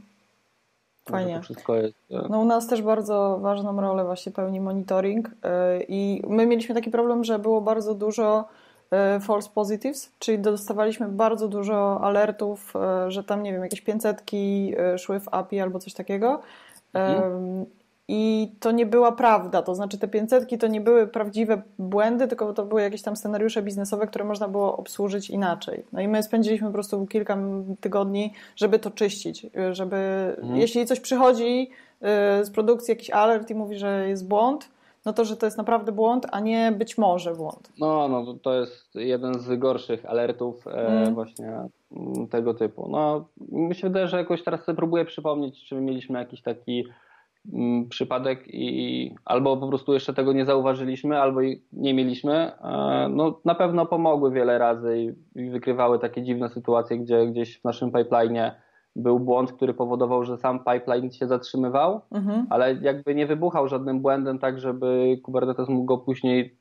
Fajnie. 1.06 1.42
Jest... 1.50 1.70
E, 2.12 2.28
no 2.30 2.40
u 2.40 2.46
nas 2.46 2.68
też 2.68 2.82
bardzo 2.82 3.40
ważną 3.42 3.82
rolę 3.82 4.06
właśnie 4.06 4.32
pełni 4.32 4.60
monitoring 4.62 5.32
e, 5.44 5.84
i 5.88 6.22
my 6.28 6.46
mieliśmy 6.46 6.75
taki 6.75 6.92
problem, 6.92 7.24
że 7.24 7.40
było 7.40 7.62
bardzo 7.62 7.96
dużo 7.96 8.46
false 9.22 9.50
positives, 9.54 10.12
czyli 10.20 10.40
dostawaliśmy 10.40 11.08
bardzo 11.08 11.48
dużo 11.48 12.02
alertów, 12.02 12.74
że 13.08 13.24
tam, 13.24 13.44
nie 13.44 13.54
wiem, 13.54 13.63
jakieś 13.63 13.82
500 13.82 14.24
szły 14.98 15.20
w 15.20 15.28
API 15.32 15.60
albo 15.60 15.80
coś 15.80 15.94
takiego. 15.94 16.42
Mhm. 16.94 17.66
I 18.08 18.52
to 18.60 18.72
nie 18.72 18.86
była 18.86 19.12
prawda, 19.12 19.62
to 19.62 19.76
znaczy 19.76 19.98
te 19.98 20.08
500 20.08 20.60
to 20.60 20.68
nie 20.68 20.82
były 20.82 21.08
prawdziwe 21.08 21.62
błędy, 21.80 22.28
tylko 22.28 22.54
to 22.54 22.66
były 22.66 22.82
jakieś 22.82 23.02
tam 23.02 23.16
scenariusze 23.16 23.62
biznesowe, 23.62 24.08
które 24.08 24.26
można 24.26 24.48
było 24.48 24.78
obsłużyć 24.78 25.30
inaczej. 25.30 25.86
No 25.94 26.02
i 26.02 26.08
my 26.08 26.24
spędziliśmy 26.24 26.68
po 26.68 26.74
prostu 26.74 27.06
kilka 27.06 27.38
tygodni, 27.82 28.34
żeby 28.56 28.80
to 28.80 28.92
czyścić, 28.92 29.48
żeby 29.72 29.96
mhm. 30.38 30.56
jeśli 30.60 30.86
coś 30.86 31.00
przychodzi 31.00 31.70
y, 32.42 32.46
z 32.46 32.50
produkcji, 32.50 32.92
jakiś 32.92 33.10
alert 33.10 33.50
i 33.50 33.56
mówi, 33.56 33.78
że 33.78 34.10
jest 34.10 34.28
błąd, 34.28 34.70
no 35.05 35.13
to, 35.13 35.25
że 35.25 35.38
to 35.38 35.45
jest 35.45 35.57
naprawdę 35.57 35.91
błąd, 35.91 36.25
a 36.31 36.39
nie 36.39 36.72
być 36.72 36.98
może 36.98 37.36
błąd. 37.36 37.72
No, 37.79 38.07
no 38.07 38.33
to 38.33 38.53
jest 38.53 38.95
jeden 38.95 39.39
z 39.39 39.60
gorszych 39.60 40.05
alertów 40.05 40.67
mm. 40.67 41.13
właśnie 41.13 41.69
tego 42.29 42.53
typu. 42.53 42.89
No, 42.89 43.25
mi 43.51 43.75
się 43.75 43.88
wydaje, 43.88 44.07
że 44.07 44.17
jakoś 44.17 44.43
teraz 44.43 44.63
sobie 44.63 44.75
próbuję 44.75 45.05
przypomnieć, 45.05 45.65
czy 45.65 45.75
mieliśmy 45.75 46.19
jakiś 46.19 46.41
taki 46.41 46.83
Mm, 47.51 47.89
przypadek 47.89 48.43
i 48.48 49.15
albo 49.25 49.57
po 49.57 49.67
prostu 49.67 49.93
jeszcze 49.93 50.13
tego 50.13 50.33
nie 50.33 50.45
zauważyliśmy, 50.45 51.22
albo 51.22 51.41
nie 51.74 51.93
mieliśmy. 51.93 52.33
E, 52.33 53.07
no, 53.10 53.39
na 53.45 53.55
pewno 53.55 53.86
pomogły 53.86 54.31
wiele 54.31 54.57
razy 54.57 55.15
i 55.36 55.50
wykrywały 55.50 56.00
takie 56.00 56.24
dziwne 56.24 56.50
sytuacje, 56.50 56.98
gdzie 56.98 57.27
gdzieś 57.27 57.60
w 57.60 57.63
naszym 57.63 57.91
pipeline 57.91 58.51
był 58.96 59.20
błąd, 59.20 59.54
który 59.54 59.74
powodował, 59.74 60.24
że 60.24 60.38
sam 60.38 60.60
pipeline 60.60 61.12
się 61.12 61.28
zatrzymywał, 61.28 62.02
mhm. 62.12 62.48
ale 62.50 62.74
jakby 62.74 63.16
nie 63.16 63.28
wybuchał 63.28 63.68
żadnym 63.68 64.02
błędem, 64.02 64.40
tak 64.40 64.60
żeby 64.60 65.20
Kubernetes 65.24 65.70
mógł 65.70 65.86
go 65.86 65.98
później 65.98 66.58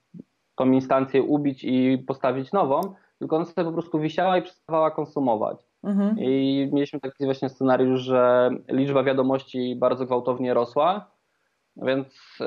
tą 0.55 0.71
instancję 0.71 1.23
ubić 1.23 1.65
i 1.65 2.05
postawić 2.07 2.53
nową, 2.53 2.81
tylko 3.19 3.37
ona 3.37 3.45
sobie 3.45 3.65
po 3.65 3.73
prostu 3.73 3.99
wisiała 4.01 4.39
i 4.39 4.43
przestawała 4.43 4.91
konsumować. 4.91 5.67
Mhm. 5.83 6.19
I 6.19 6.71
mieliśmy 6.73 7.01
taki 7.01 7.25
właśnie 7.25 7.49
scenariusz, 7.49 8.01
że 8.01 8.51
liczba 8.69 9.03
wiadomości 9.03 9.77
bardzo 9.77 10.07
gwałtownie 10.07 10.55
rosła, 10.55 11.12
więc 11.76 12.38
yy, 12.41 12.47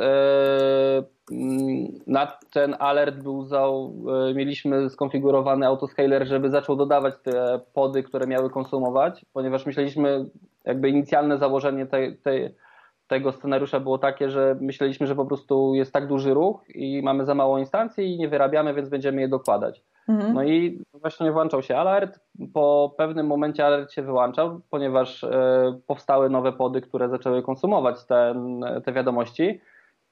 na 2.07 2.37
ten 2.53 2.75
alert 2.79 3.15
był 3.15 3.43
za, 3.43 3.65
yy, 4.27 4.33
mieliśmy 4.33 4.89
skonfigurowany 4.89 5.67
autoscaler, 5.67 6.27
żeby 6.27 6.49
zaczął 6.49 6.75
dodawać 6.75 7.13
te 7.23 7.59
pody, 7.73 8.03
które 8.03 8.27
miały 8.27 8.49
konsumować, 8.49 9.25
ponieważ 9.33 9.65
myśleliśmy, 9.65 10.25
jakby 10.65 10.89
inicjalne 10.89 11.37
założenie 11.37 11.85
tej, 11.85 12.17
tej 12.17 12.55
tego 13.07 13.31
scenariusza 13.31 13.79
było 13.79 13.97
takie, 13.97 14.29
że 14.29 14.57
myśleliśmy, 14.61 15.07
że 15.07 15.15
po 15.15 15.25
prostu 15.25 15.75
jest 15.75 15.93
tak 15.93 16.07
duży 16.07 16.33
ruch 16.33 16.63
i 16.75 17.01
mamy 17.03 17.25
za 17.25 17.35
mało 17.35 17.57
instancji 17.57 18.13
i 18.13 18.17
nie 18.17 18.29
wyrabiamy, 18.29 18.73
więc 18.73 18.89
będziemy 18.89 19.21
je 19.21 19.27
dokładać. 19.27 19.83
Mhm. 20.09 20.33
No 20.33 20.43
i 20.43 20.83
właśnie 20.93 21.31
włączał 21.31 21.61
się 21.61 21.77
alert. 21.77 22.19
Po 22.53 22.93
pewnym 22.97 23.27
momencie 23.27 23.65
alert 23.65 23.91
się 23.91 24.01
wyłączał, 24.01 24.61
ponieważ 24.69 25.23
e, 25.23 25.79
powstały 25.87 26.29
nowe 26.29 26.53
pody, 26.53 26.81
które 26.81 27.09
zaczęły 27.09 27.43
konsumować 27.43 28.05
ten, 28.05 28.65
te 28.85 28.93
wiadomości. 28.93 29.61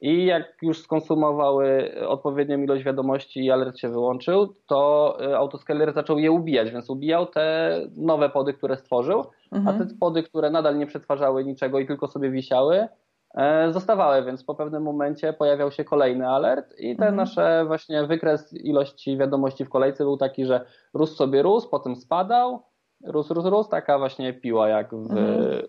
I 0.01 0.25
jak 0.25 0.57
już 0.62 0.79
skonsumowały 0.79 1.93
odpowiednią 2.07 2.62
ilość 2.62 2.83
wiadomości 2.83 3.45
i 3.45 3.51
alert 3.51 3.77
się 3.77 3.89
wyłączył, 3.89 4.55
to 4.67 5.17
e, 5.21 5.38
autoscaler 5.38 5.93
zaczął 5.93 6.19
je 6.19 6.31
ubijać, 6.31 6.71
więc 6.71 6.89
ubijał 6.89 7.25
te 7.25 7.75
nowe 7.97 8.29
pody, 8.29 8.53
które 8.53 8.77
stworzył, 8.77 9.23
mhm. 9.55 9.81
a 9.81 9.86
te 9.86 9.95
pody, 10.00 10.24
które 10.24 10.50
nadal 10.50 10.77
nie 10.77 10.88
przetwarzały 10.88 11.45
niczego 11.45 11.79
i 11.79 11.88
tylko 11.88 12.07
sobie 12.07 12.31
wisiały, 12.31 12.88
E, 13.33 13.74
zostawały, 13.74 14.24
więc 14.24 14.43
po 14.43 14.55
pewnym 14.55 14.83
momencie 14.83 15.33
pojawiał 15.33 15.72
się 15.72 15.83
kolejny 15.83 16.27
alert 16.27 16.74
i 16.79 16.95
ten 16.95 17.07
mhm. 17.07 17.15
nasze 17.15 17.63
właśnie 17.67 18.03
wykres 18.03 18.53
ilości 18.53 19.17
wiadomości 19.17 19.65
w 19.65 19.69
kolejce 19.69 20.03
był 20.03 20.17
taki, 20.17 20.45
że 20.45 20.65
rósł 20.93 21.15
sobie 21.15 21.41
rósł, 21.41 21.69
potem 21.69 21.95
spadał, 21.95 22.63
rósł, 23.03 23.33
rósł, 23.33 23.50
rósł, 23.50 23.69
taka 23.69 24.00
właśnie 24.00 24.33
piła 24.33 24.69
jak 24.69 24.95
w 24.95 25.12
mhm. 25.12 25.62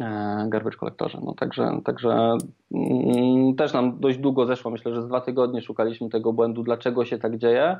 E, 0.00 0.46
garbage 0.48 0.76
kolektorze. 0.76 1.18
No 1.24 1.34
także, 1.34 1.80
także 1.84 2.36
mm, 2.74 3.56
też 3.56 3.72
nam 3.72 4.00
dość 4.00 4.18
długo 4.18 4.46
zeszło, 4.46 4.70
myślę, 4.70 4.94
że 4.94 5.02
z 5.02 5.08
dwa 5.08 5.20
tygodnie 5.20 5.62
szukaliśmy 5.62 6.08
tego 6.08 6.32
błędu, 6.32 6.62
dlaczego 6.62 7.04
się 7.04 7.18
tak 7.18 7.38
dzieje. 7.38 7.76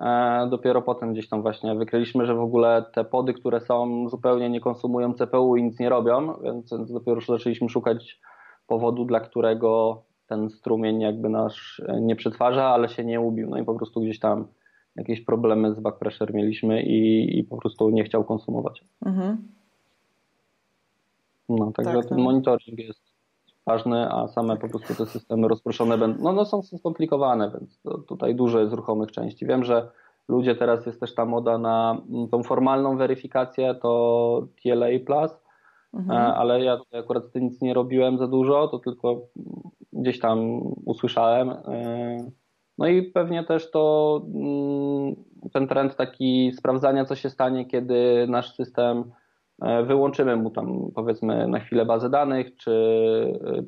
E, 0.00 0.46
dopiero 0.50 0.82
potem 0.82 1.12
gdzieś 1.12 1.28
tam 1.28 1.42
właśnie 1.42 1.74
wykryliśmy, 1.74 2.26
że 2.26 2.34
w 2.34 2.40
ogóle 2.40 2.84
te 2.94 3.04
pody, 3.04 3.34
które 3.34 3.60
są 3.60 4.08
zupełnie 4.08 4.50
nie 4.50 4.60
konsumują 4.60 5.14
CPU 5.14 5.56
i 5.56 5.62
nic 5.62 5.78
nie 5.78 5.88
robią, 5.88 6.34
więc 6.42 6.92
dopiero 6.92 7.20
zaczęliśmy 7.20 7.68
szukać 7.68 8.20
powodu, 8.66 9.04
dla 9.04 9.20
którego 9.20 10.02
ten 10.26 10.50
strumień 10.50 11.00
jakby 11.00 11.28
nasz 11.28 11.82
nie 12.00 12.16
przetwarza, 12.16 12.64
ale 12.64 12.88
się 12.88 13.04
nie 13.04 13.20
ubił. 13.20 13.50
No 13.50 13.58
i 13.58 13.64
po 13.64 13.74
prostu 13.74 14.00
gdzieś 14.00 14.18
tam 14.18 14.46
jakieś 14.96 15.20
problemy 15.20 15.74
z 15.74 15.80
back 15.80 15.98
pressure 15.98 16.34
mieliśmy 16.34 16.82
i, 16.82 17.38
i 17.38 17.44
po 17.44 17.56
prostu 17.56 17.90
nie 17.90 18.04
chciał 18.04 18.24
konsumować. 18.24 18.84
Mhm. 19.06 19.48
No, 21.48 21.72
także 21.72 21.92
tak, 21.92 22.06
ten 22.06 22.18
no. 22.18 22.24
monitoring 22.24 22.78
jest 22.78 23.07
ważny, 23.68 24.12
a 24.12 24.28
same 24.28 24.56
po 24.56 24.68
prostu 24.68 24.94
te 24.94 25.06
systemy 25.06 25.48
rozproszone 25.48 25.98
będą, 25.98 26.22
no, 26.22 26.32
no 26.32 26.44
są 26.44 26.62
skomplikowane, 26.62 27.50
więc 27.50 27.82
tutaj 28.08 28.34
dużo 28.34 28.60
jest 28.60 28.72
ruchomych 28.72 29.12
części. 29.12 29.46
Wiem, 29.46 29.64
że 29.64 29.90
ludzie 30.28 30.54
teraz 30.54 30.86
jest 30.86 31.00
też 31.00 31.14
ta 31.14 31.24
moda 31.24 31.58
na 31.58 32.02
mm, 32.10 32.28
tą 32.28 32.42
formalną 32.42 32.96
weryfikację, 32.96 33.74
to 33.74 34.46
TLA+, 34.62 34.86
mhm. 35.94 36.10
E, 36.10 36.34
ale 36.34 36.64
ja 36.64 36.76
tutaj 36.76 37.00
akurat 37.00 37.24
z 37.24 37.30
tym 37.30 37.44
nic 37.44 37.60
nie 37.60 37.74
robiłem 37.74 38.18
za 38.18 38.26
dużo, 38.26 38.68
to 38.68 38.78
tylko 38.78 39.20
gdzieś 39.92 40.20
tam 40.20 40.60
usłyszałem. 40.84 41.50
E, 41.50 42.30
no 42.78 42.86
i 42.86 43.02
pewnie 43.02 43.44
też 43.44 43.70
to 43.70 44.22
mm, 44.34 45.14
ten 45.52 45.68
trend 45.68 45.96
taki 45.96 46.52
sprawdzania, 46.52 47.04
co 47.04 47.16
się 47.16 47.30
stanie, 47.30 47.66
kiedy 47.66 48.26
nasz 48.28 48.54
system 48.54 49.04
wyłączymy 49.86 50.36
mu 50.36 50.50
tam 50.50 50.90
powiedzmy 50.94 51.48
na 51.48 51.60
chwilę 51.60 51.86
bazę 51.86 52.10
danych, 52.10 52.56
czy, 52.56 52.70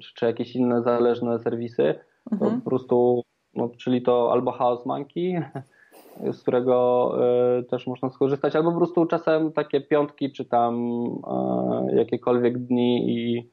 czy, 0.01 0.15
czy 0.15 0.27
jakieś 0.27 0.57
inne 0.57 0.83
zależne 0.83 1.39
serwisy, 1.39 1.95
mhm. 2.33 2.51
to 2.51 2.59
po 2.65 2.71
prostu, 2.71 3.23
no, 3.55 3.69
czyli 3.79 4.03
to 4.03 4.33
albo 4.33 4.53
Chaos 4.53 4.87
Monkey, 4.87 5.43
z 6.33 6.43
którego 6.43 7.13
y, 7.59 7.65
też 7.65 7.87
można 7.87 8.11
skorzystać, 8.11 8.57
albo 8.57 8.71
po 8.71 8.79
prostu 8.79 9.07
czasem 9.07 9.53
takie 9.53 9.81
piątki, 9.81 10.33
czy 10.33 10.45
tam 10.45 11.05
y, 11.91 11.97
jakiekolwiek 11.97 12.59
dni 12.59 13.11
i 13.11 13.51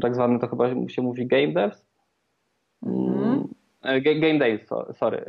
tak 0.00 0.14
zwany 0.14 0.38
to 0.38 0.48
chyba 0.48 0.88
się 0.88 1.02
mówi 1.02 1.26
game 1.26 1.52
devs. 1.52 1.86
Mm. 3.86 4.20
Game 4.20 4.38
days, 4.38 4.68
sorry, 4.92 5.24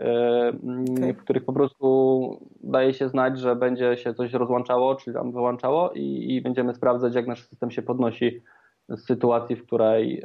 okay. 0.98 1.14
w 1.14 1.18
których 1.18 1.46
po 1.46 1.54
prostu 1.54 2.48
daje 2.64 2.94
się 2.94 3.10
znać, 3.10 3.40
że 3.40 3.56
będzie 3.56 3.98
się 3.98 4.14
coś 4.14 4.34
rozłączało, 4.34 4.96
czyli 4.96 5.14
tam 5.14 5.32
wyłączało 5.32 5.92
i, 5.92 6.36
i 6.36 6.42
będziemy 6.42 6.74
sprawdzać, 6.74 7.16
jak 7.16 7.28
nasz 7.28 7.48
system 7.48 7.72
się 7.72 7.82
podnosi 7.82 8.42
z 8.90 9.06
sytuacji, 9.06 9.56
w 9.56 9.66
której 9.66 10.24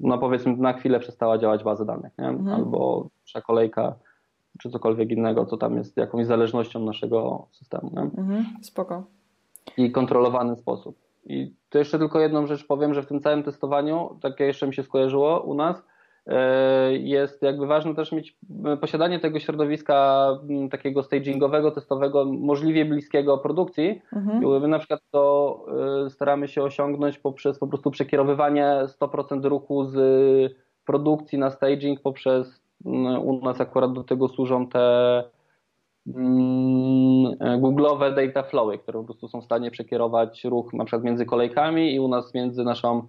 no 0.00 0.18
powiedzmy 0.18 0.56
na 0.56 0.72
chwilę 0.72 1.00
przestała 1.00 1.38
działać 1.38 1.64
baza 1.64 1.84
danych? 1.84 2.12
Mhm. 2.18 2.48
albo 2.48 3.08
nasza 3.22 3.40
kolejka, 3.40 3.94
czy 4.58 4.70
cokolwiek 4.70 5.10
innego, 5.10 5.46
co 5.46 5.56
tam 5.56 5.76
jest 5.76 5.96
jakąś 5.96 6.26
zależnością 6.26 6.80
naszego 6.80 7.46
systemu. 7.50 7.90
Nie? 7.94 8.00
Mhm. 8.00 8.44
Spoko. 8.62 9.04
I 9.76 9.90
kontrolowany 9.92 10.56
sposób. 10.56 10.98
I 11.24 11.54
to 11.70 11.78
jeszcze 11.78 11.98
tylko 11.98 12.20
jedną 12.20 12.46
rzecz 12.46 12.66
powiem, 12.66 12.94
że 12.94 13.02
w 13.02 13.06
tym 13.06 13.20
całym 13.20 13.42
testowaniu, 13.42 14.18
takie 14.22 14.44
jeszcze 14.44 14.66
mi 14.66 14.74
się 14.74 14.82
skojarzyło 14.82 15.40
u 15.40 15.54
nas, 15.54 15.82
E, 15.82 15.95
jest 16.92 17.42
jakby 17.42 17.66
ważne 17.66 17.94
też 17.94 18.12
mieć 18.12 18.36
e, 18.64 18.76
posiadanie 18.76 19.20
tego 19.20 19.40
środowiska 19.40 20.28
takiego 20.70 21.02
stagingowego, 21.02 21.70
testowego, 21.70 22.24
możliwie 22.24 22.84
bliskiego 22.84 23.38
produkcji. 23.38 24.02
Mhm. 24.12 24.60
My 24.60 24.68
na 24.68 24.78
przykład 24.78 25.00
to 25.10 25.66
e, 26.06 26.10
staramy 26.10 26.48
się 26.48 26.62
osiągnąć 26.62 27.18
poprzez 27.18 27.58
po 27.58 27.66
prostu 27.66 27.90
przekierowywanie 27.90 28.82
100% 29.00 29.44
ruchu 29.44 29.84
z 29.84 29.96
produkcji 30.86 31.38
na 31.38 31.50
staging 31.50 32.00
poprzez 32.00 32.60
u 33.22 33.44
nas 33.44 33.60
akurat 33.60 33.92
do 33.92 34.04
tego 34.04 34.28
służą 34.28 34.68
te 34.68 35.24
Google'owe 37.60 38.14
data 38.14 38.42
flowy, 38.42 38.78
które 38.78 38.98
po 38.98 39.04
prostu 39.04 39.28
są 39.28 39.40
w 39.40 39.44
stanie 39.44 39.70
przekierować 39.70 40.44
ruch 40.44 40.72
na 40.72 40.84
przykład 40.84 41.04
między 41.04 41.26
kolejkami 41.26 41.94
i 41.94 42.00
u 42.00 42.08
nas 42.08 42.34
między 42.34 42.64
naszą 42.64 43.08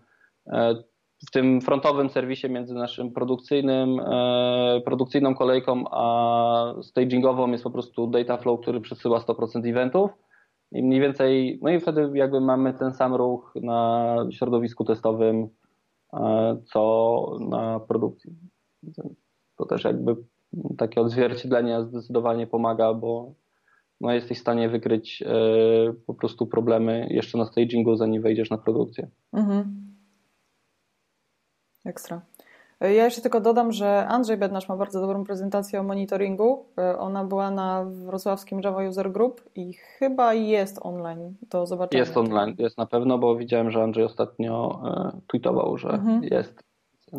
w 1.28 1.32
tym 1.32 1.62
frontowym 1.62 2.10
serwisie 2.10 2.50
między 2.50 2.74
naszym 2.74 3.12
produkcyjnym, 3.12 4.00
e, 4.00 4.82
produkcyjną 4.86 5.36
kolejką 5.36 5.84
a 5.92 6.74
stagingową 6.82 7.52
jest 7.52 7.64
po 7.64 7.72
prostu 7.72 8.08
data 8.08 8.38
flow, 8.38 8.62
który 8.62 8.82
przesyła 8.82 9.20
100% 9.20 9.70
eventów 9.70 10.12
i 10.72 10.84
mniej 10.84 11.02
więcej, 11.02 11.60
no 11.62 11.70
i 11.70 11.80
wtedy 11.80 12.12
jakby 12.14 12.42
mamy 12.42 12.74
ten 12.74 12.94
sam 12.94 13.16
ruch 13.16 13.54
na 13.62 14.16
środowisku 14.32 14.86
testowym, 14.86 15.48
e, 16.14 16.58
co 16.66 17.38
na 17.40 17.80
produkcji. 17.80 18.34
To 19.58 19.66
też 19.66 19.84
jakby 19.84 20.16
takie 20.78 21.02
odzwierciedlenie 21.02 21.84
zdecydowanie 21.84 22.48
pomaga, 22.48 22.94
bo 22.94 23.34
no 24.02 24.14
jesteś 24.14 24.38
w 24.38 24.42
stanie 24.42 24.70
wykryć 24.70 25.22
e, 25.22 25.28
po 26.08 26.14
prostu 26.14 26.48
problemy 26.48 27.08
jeszcze 27.10 27.38
na 27.38 27.46
stagingu, 27.46 27.96
zanim 27.96 28.22
wejdziesz 28.22 28.50
na 28.50 28.58
produkcję. 28.58 29.08
Mhm. 29.34 29.97
Ekstra. 31.88 32.22
Ja 32.82 33.06
jeszcze 33.06 33.22
tylko 33.22 33.42
dodam, 33.42 33.72
że 33.72 34.08
Andrzej 34.08 34.38
Bednarz 34.38 34.70
ma 34.70 34.78
bardzo 34.78 35.02
dobrą 35.02 35.24
prezentację 35.24 35.80
o 35.80 35.84
monitoringu. 35.84 36.66
Ona 37.00 37.24
była 37.24 37.52
na 37.52 37.86
wrocławskim 37.86 38.62
Java 38.64 38.84
User 38.84 39.12
Group 39.12 39.42
i 39.56 39.74
chyba 39.74 40.34
jest 40.34 40.80
online 40.82 41.34
do 41.50 41.66
zobaczenia. 41.66 42.00
Jest 42.00 42.18
online, 42.18 42.56
jest 42.58 42.78
na 42.78 42.86
pewno, 42.86 43.18
bo 43.18 43.36
widziałem, 43.36 43.72
że 43.72 43.84
Andrzej 43.84 44.04
ostatnio 44.04 44.82
e, 44.86 45.20
tweetował, 45.28 45.78
że 45.78 45.90
mhm. 45.90 46.24
jest. 46.24 46.64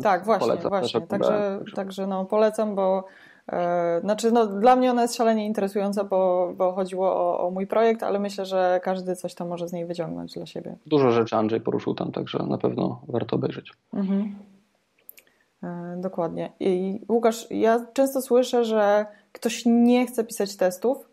Tak, 0.03 0.25
właśnie, 0.25 0.47
polecam, 0.47 0.69
właśnie. 0.69 1.01
Także, 1.01 1.59
także, 1.75 2.07
no, 2.07 2.25
polecam, 2.25 2.75
bo 2.75 3.03
e, 3.51 3.99
znaczy, 4.01 4.31
no, 4.31 4.47
dla 4.47 4.75
mnie 4.75 4.91
ona 4.91 5.01
jest 5.01 5.15
szalenie 5.15 5.45
interesująca, 5.45 6.03
bo, 6.03 6.53
bo 6.57 6.73
chodziło 6.73 7.15
o, 7.15 7.47
o, 7.47 7.51
mój 7.51 7.67
projekt, 7.67 8.03
ale 8.03 8.19
myślę, 8.19 8.45
że 8.45 8.79
każdy 8.83 9.15
coś 9.15 9.33
tam 9.33 9.47
może 9.47 9.67
z 9.67 9.73
niej 9.73 9.85
wyciągnąć 9.85 10.33
dla 10.33 10.45
siebie. 10.45 10.75
Dużo 10.85 11.11
rzeczy 11.11 11.35
Andrzej 11.35 11.61
poruszył 11.61 11.93
tam, 11.95 12.11
także 12.11 12.43
na 12.43 12.57
pewno 12.57 13.01
warto 13.07 13.35
obejrzeć. 13.35 13.71
Mhm. 13.93 14.35
E, 15.63 15.95
dokładnie. 15.97 16.51
I 16.59 17.01
Łukasz, 17.09 17.47
ja 17.51 17.85
często 17.93 18.21
słyszę, 18.21 18.65
że 18.65 19.05
ktoś 19.31 19.63
nie 19.65 20.07
chce 20.07 20.23
pisać 20.23 20.55
testów, 20.55 21.09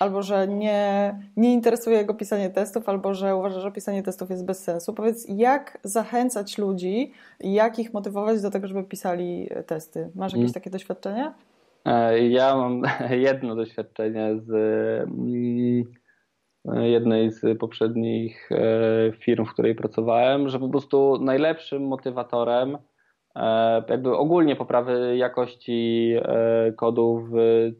albo 0.00 0.22
że 0.22 0.48
nie, 0.48 1.14
nie 1.36 1.52
interesuje 1.52 2.04
go 2.04 2.14
pisanie 2.14 2.50
testów, 2.50 2.88
albo 2.88 3.14
że 3.14 3.36
uważa, 3.36 3.60
że 3.60 3.72
pisanie 3.72 4.02
testów 4.02 4.30
jest 4.30 4.44
bez 4.44 4.62
sensu. 4.62 4.94
Powiedz, 4.94 5.26
jak 5.28 5.78
zachęcać 5.84 6.58
ludzi, 6.58 7.12
jak 7.40 7.78
ich 7.78 7.94
motywować 7.94 8.42
do 8.42 8.50
tego, 8.50 8.68
żeby 8.68 8.84
pisali 8.84 9.48
testy? 9.66 10.10
Masz 10.14 10.32
jakieś 10.32 10.44
mm. 10.44 10.54
takie 10.54 10.70
doświadczenie? 10.70 11.32
E, 11.84 12.28
ja 12.28 12.56
mam 12.56 12.82
jedno 13.10 13.56
doświadczenie 13.56 14.36
z 14.36 14.50
mm, 15.08 15.84
jednej 16.84 17.32
z 17.32 17.58
poprzednich 17.58 18.52
e, 18.52 19.12
firm, 19.12 19.44
w 19.44 19.52
której 19.52 19.74
pracowałem, 19.74 20.48
że 20.48 20.58
po 20.58 20.68
prostu 20.68 21.18
najlepszym 21.20 21.82
motywatorem 21.82 22.78
E, 22.78 22.78
jakby 23.88 24.16
ogólnie 24.16 24.56
poprawy 24.56 25.16
jakości 25.16 26.12
e, 26.22 26.72
kodu 26.72 27.26
w 27.30 27.34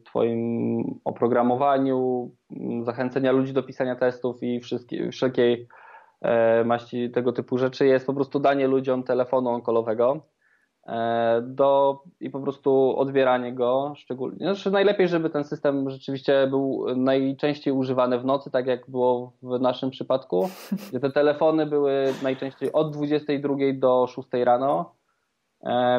Twoim 0.05 0.83
oprogramowaniu, 1.05 2.31
zachęcenia 2.81 3.31
ludzi 3.31 3.53
do 3.53 3.63
pisania 3.63 3.95
testów 3.95 4.43
i 4.43 4.61
wszelkiej 5.11 5.67
e, 6.21 6.63
maści 6.63 7.11
tego 7.11 7.31
typu 7.31 7.57
rzeczy 7.57 7.85
jest 7.85 8.05
po 8.05 8.13
prostu 8.13 8.39
danie 8.39 8.67
ludziom 8.67 9.03
telefonu 9.03 9.49
onkolowego 9.49 10.21
do, 11.41 12.01
i 12.19 12.29
po 12.29 12.39
prostu 12.39 12.93
odbieranie 12.97 13.53
go 13.53 13.93
szczególnie. 13.95 14.37
Znaczy 14.37 14.71
najlepiej, 14.71 15.07
żeby 15.07 15.29
ten 15.29 15.43
system 15.43 15.89
rzeczywiście 15.89 16.47
był 16.47 16.85
najczęściej 16.95 17.73
używany 17.73 18.19
w 18.19 18.25
nocy, 18.25 18.51
tak 18.51 18.67
jak 18.67 18.89
było 18.89 19.33
w 19.43 19.59
naszym 19.59 19.89
przypadku, 19.89 20.49
gdzie 20.89 20.99
te 20.99 21.11
telefony 21.11 21.65
były 21.65 22.13
najczęściej 22.23 22.73
od 22.73 22.93
22 22.93 23.55
do 23.73 24.07
6 24.07 24.27
rano 24.33 24.95
E, 24.95 25.04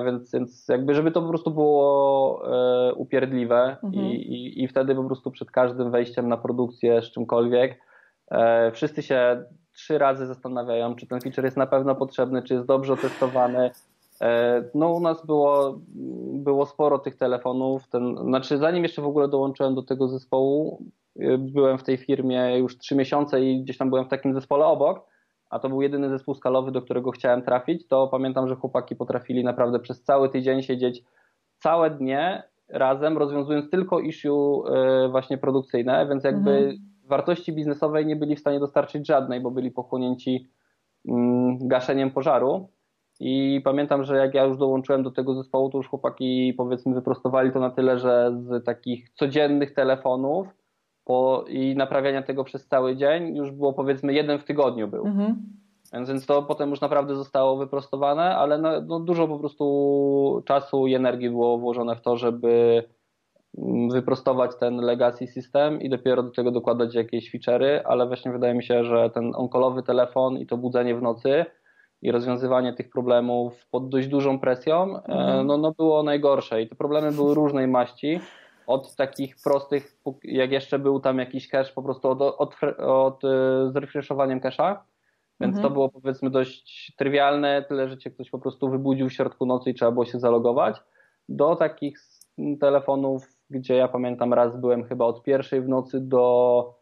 więc, 0.05 0.33
więc 0.33 0.69
jakby, 0.69 0.95
żeby 0.95 1.11
to 1.11 1.23
po 1.23 1.29
prostu 1.29 1.51
było 1.51 2.43
e, 2.89 2.95
upierdliwe 2.95 3.77
mhm. 3.83 4.07
i, 4.07 4.15
i, 4.15 4.63
i 4.63 4.69
wtedy 4.69 4.95
po 4.95 5.05
prostu 5.05 5.31
przed 5.31 5.51
każdym 5.51 5.91
wejściem 5.91 6.29
na 6.29 6.37
produkcję 6.37 7.03
z 7.03 7.11
czymkolwiek 7.11 7.81
e, 8.31 8.71
wszyscy 8.73 9.03
się 9.03 9.45
trzy 9.73 9.99
razy 9.99 10.27
zastanawiają, 10.27 10.95
czy 10.97 11.07
ten 11.07 11.21
feature 11.21 11.45
jest 11.45 11.57
na 11.57 11.67
pewno 11.67 11.95
potrzebny, 11.95 12.43
czy 12.43 12.55
jest 12.55 12.67
dobrze 12.67 12.93
otestowany. 12.93 13.71
No 14.75 14.93
u 14.93 15.01
nas 15.01 15.27
było, 15.27 15.79
było 16.33 16.67
sporo 16.67 16.99
tych 16.99 17.17
telefonów. 17.17 17.89
Ten, 17.89 18.17
znaczy 18.17 18.59
zanim 18.59 18.83
jeszcze 18.83 19.03
w 19.03 19.07
ogóle 19.07 19.29
dołączyłem 19.29 19.75
do 19.75 19.83
tego 19.83 20.09
zespołu, 20.09 20.83
byłem 21.39 21.79
w 21.79 21.83
tej 21.83 21.97
firmie 21.97 22.59
już 22.59 22.79
trzy 22.79 22.97
miesiące 22.97 23.41
i 23.41 23.63
gdzieś 23.63 23.79
tam 23.79 23.91
byłem 23.91 24.05
w 24.05 24.09
takim 24.09 24.35
zespole 24.35 24.67
obok 24.67 25.07
a 25.51 25.59
to 25.59 25.69
był 25.69 25.83
jedyny 25.83 26.09
zespół 26.09 26.35
skalowy, 26.35 26.73
do 26.73 26.83
którego 26.83 27.11
chciałem 27.11 27.43
trafić, 27.43 27.87
to 27.87 28.09
pamiętam, 28.09 28.49
że 28.49 28.57
chłopaki 28.57 28.97
potrafili 28.97 29.45
naprawdę 29.45 29.79
przez 29.79 30.03
cały 30.03 30.29
tydzień 30.29 30.63
siedzieć 30.63 31.05
całe 31.59 31.91
dnie 31.91 32.43
razem, 32.69 33.19
rozwiązując 33.19 33.71
tylko 33.71 34.01
issue 34.01 34.65
e, 34.67 35.09
właśnie 35.09 35.39
produkcyjne, 35.39 36.07
więc 36.09 36.25
jakby 36.25 36.51
mhm. 36.51 36.77
wartości 37.05 37.53
biznesowej 37.53 38.07
nie 38.07 38.17
byli 38.17 38.37
w 38.37 38.41
stanie 38.41 38.61
dostarczyć 38.61 39.07
żadnej, 39.07 39.41
bo 39.41 39.51
byli 39.51 39.71
pochłonięci 39.71 40.49
mm, 41.09 41.69
gaszeniem 41.69 42.11
pożaru. 42.11 42.69
I 43.21 43.61
pamiętam, 43.65 44.05
że 44.05 44.17
jak 44.17 44.35
ja 44.35 44.45
już 44.45 44.59
dołączyłem 44.59 45.03
do 45.03 45.11
tego 45.11 45.35
zespołu, 45.35 45.71
to 45.71 45.79
już 45.79 45.89
chłopaki 45.89 46.55
powiedzmy 46.57 46.95
wyprostowali 46.95 47.53
to 47.53 47.61
na 47.61 47.71
tyle, 47.71 47.99
że 47.99 48.37
z 48.39 48.65
takich 48.65 49.11
codziennych 49.11 49.75
telefonów 49.75 50.49
po, 51.07 51.45
i 51.49 51.77
naprawiania 51.77 52.23
tego 52.23 52.45
przez 52.45 52.67
cały 52.67 52.97
dzień 52.97 53.37
już 53.37 53.51
było 53.51 53.73
powiedzmy 53.73 54.13
jeden 54.15 54.39
w 54.39 54.45
tygodniu 54.45 54.89
był. 54.89 55.07
Mhm. 55.07 55.37
Więc, 55.93 56.09
więc 56.09 56.27
to 56.27 56.43
potem 56.43 56.71
już 56.71 56.81
naprawdę 56.81 57.15
zostało 57.15 57.57
wyprostowane, 57.57 58.37
ale 58.37 58.59
no, 58.59 58.81
no 58.81 59.01
dużo 59.01 59.29
po 59.29 59.39
prostu 59.39 60.43
czasu 60.47 60.87
i 60.87 60.95
energii 60.95 61.31
było 61.31 61.59
włożone 61.59 61.97
w 61.97 62.01
to, 62.01 62.17
żeby 62.17 62.85
mm, 63.59 63.91
wyprostować 63.91 64.51
ten 64.61 64.77
legacy 64.77 65.27
system 65.27 65.83
i 65.83 65.89
dopiero 65.89 66.23
do 66.23 66.31
tego 66.31 66.51
dokładać 66.51 66.95
jakieś 66.95 67.35
feature'y, 67.35 67.81
ale 67.85 68.07
właśnie 68.07 68.33
wydaje 68.33 68.55
mi 68.55 68.65
się, 68.65 68.85
że 68.85 69.11
ten 69.11 69.33
onkolowy 69.35 69.83
telefon 69.83 70.39
i 70.39 70.47
to 70.47 70.57
budzenie 70.57 70.95
w 70.95 71.03
nocy 71.03 71.45
i 72.03 72.13
rozwiązywanie 72.13 72.73
tych 72.73 72.91
problemów 72.91 73.67
pod 73.71 73.89
dość 73.89 74.09
dużą 74.09 74.39
presją, 74.39 74.97
e, 74.97 75.03
mhm. 75.03 75.47
no, 75.47 75.57
no 75.59 75.73
było 75.73 76.03
najgorsze 76.03 76.63
i 76.63 76.69
te 76.69 76.75
problemy 76.75 77.13
były 77.13 77.35
różnej 77.35 77.69
maści 77.69 78.21
od 78.67 78.97
takich 78.97 79.37
prostych, 79.45 79.97
jak 80.25 80.53
jeszcze 80.53 80.79
był 80.79 81.01
tam 81.01 81.19
jakiś 81.19 81.49
cache, 81.49 81.73
po 81.75 81.83
prostu 81.83 82.09
od, 82.09 82.23
od, 82.23 82.55
od 82.79 83.25
y, 83.25 83.29
z 83.73 83.77
refreshowaniem 83.77 84.41
cache'a, 84.41 84.77
więc 85.41 85.57
mhm. 85.57 85.63
to 85.63 85.71
było 85.71 85.89
powiedzmy 85.89 86.31
dość 86.31 86.93
trywialne, 86.99 87.65
tyle, 87.69 87.89
że 87.89 87.99
cię 87.99 88.11
ktoś 88.11 88.31
po 88.31 88.39
prostu 88.39 88.71
wybudził 88.71 89.09
w 89.09 89.13
środku 89.13 89.47
nocy 89.47 89.71
i 89.71 89.75
trzeba 89.75 89.91
było 89.91 90.05
się 90.05 90.19
zalogować, 90.19 90.77
do 91.29 91.57
takich 91.57 91.99
telefonów, 92.61 93.27
gdzie 93.51 93.75
ja 93.77 93.89
pamiętam 93.89 94.35
raz 94.35 94.61
byłem 94.61 94.85
chyba 94.85 95.05
od 95.05 95.23
pierwszej 95.23 95.63
w 95.63 95.69
nocy 95.69 96.01
do 96.01 96.75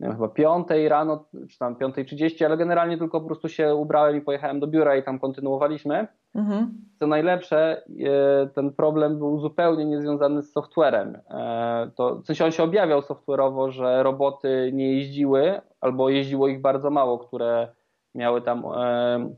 wiem, 0.00 0.12
chyba 0.12 0.28
piątej 0.28 0.88
rano, 0.88 1.24
czy 1.50 1.58
tam 1.58 1.76
piątej 1.76 2.04
trzydzieści, 2.04 2.44
ale 2.44 2.56
generalnie 2.56 2.98
tylko 2.98 3.20
po 3.20 3.26
prostu 3.26 3.48
się 3.48 3.74
ubrałem 3.74 4.16
i 4.16 4.20
pojechałem 4.20 4.60
do 4.60 4.66
biura 4.66 4.96
i 4.96 5.02
tam 5.02 5.18
kontynuowaliśmy. 5.18 6.06
Mhm. 6.34 6.88
Co 6.98 7.06
najlepsze, 7.06 7.82
e, 8.04 8.46
ten 8.54 8.72
problem 8.72 9.18
był 9.18 9.38
zupełnie 9.38 9.84
niezwiązany 9.84 10.42
z 10.42 10.52
softwarem. 10.52 11.18
E, 11.30 11.90
to, 11.96 12.16
w 12.16 12.26
sensie 12.26 12.44
on 12.44 12.52
się 12.52 12.62
objawiał 12.62 13.00
software'owo, 13.00 13.70
że 13.70 14.02
roboty 14.02 14.70
nie 14.72 14.92
jeździły, 14.92 15.60
albo 15.80 16.08
jeździło 16.08 16.48
ich 16.48 16.60
bardzo 16.60 16.90
mało, 16.90 17.18
które 17.18 17.68
miały 18.14 18.42
tam 18.42 18.64
e, 18.64 19.30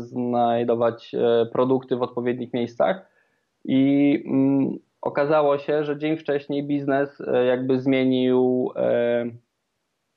znajdować 0.00 1.14
produkty 1.52 1.96
w 1.96 2.02
odpowiednich 2.02 2.54
miejscach. 2.54 3.10
I 3.64 4.22
mm, 4.26 4.78
okazało 5.02 5.58
się, 5.58 5.84
że 5.84 5.98
dzień 5.98 6.16
wcześniej 6.16 6.66
biznes 6.66 7.22
jakby 7.46 7.80
zmienił 7.80 8.70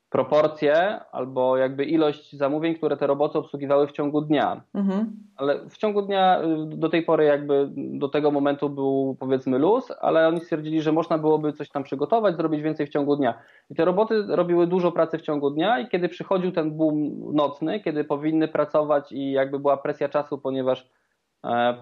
proporcje 0.10 1.00
albo 1.12 1.58
jakby 1.58 1.86
ilość 1.86 2.38
zamówień, 2.38 2.76
które 2.76 2.98
te 2.98 3.08
roboty 3.08 3.38
obsługiwały 3.38 3.88
w 3.88 3.91
ciągu 3.91 4.22
dnia. 4.22 4.62
Mhm. 4.74 5.13
Ale 5.36 5.69
w 5.69 5.78
ciągu 5.78 6.02
dnia 6.02 6.41
do 6.65 6.89
tej 6.89 7.04
pory 7.04 7.26
jakby 7.26 7.69
do 7.76 8.10
tego 8.10 8.32
momentu 8.32 8.69
był 8.69 9.17
powiedzmy 9.19 9.60
luz, 9.60 9.91
ale 10.02 10.28
oni 10.28 10.39
stwierdzili, 10.39 10.82
że 10.82 10.91
można 10.91 11.17
byłoby 11.17 11.54
coś 11.54 11.69
tam 11.69 11.84
przygotować, 11.84 12.36
zrobić 12.36 12.62
więcej 12.62 12.88
w 12.88 12.89
ciągu 12.89 13.15
dnia. 13.15 13.34
I 13.69 13.76
te 13.76 13.86
roboty 13.86 14.24
robiły 14.28 14.67
dużo 14.67 14.91
pracy 14.91 15.17
w 15.17 15.22
ciągu 15.22 15.50
dnia 15.50 15.80
i 15.80 15.88
kiedy 15.88 16.10
przychodził 16.10 16.52
ten 16.52 16.78
boom 16.78 16.95
nocny, 17.34 17.80
kiedy 17.80 18.04
powinny 18.04 18.48
pracować 18.48 19.12
i 19.12 19.32
jakby 19.32 19.60
była 19.60 19.78
presja 19.78 20.10
czasu, 20.10 20.38
ponieważ 20.38 20.89
e, 21.43 21.78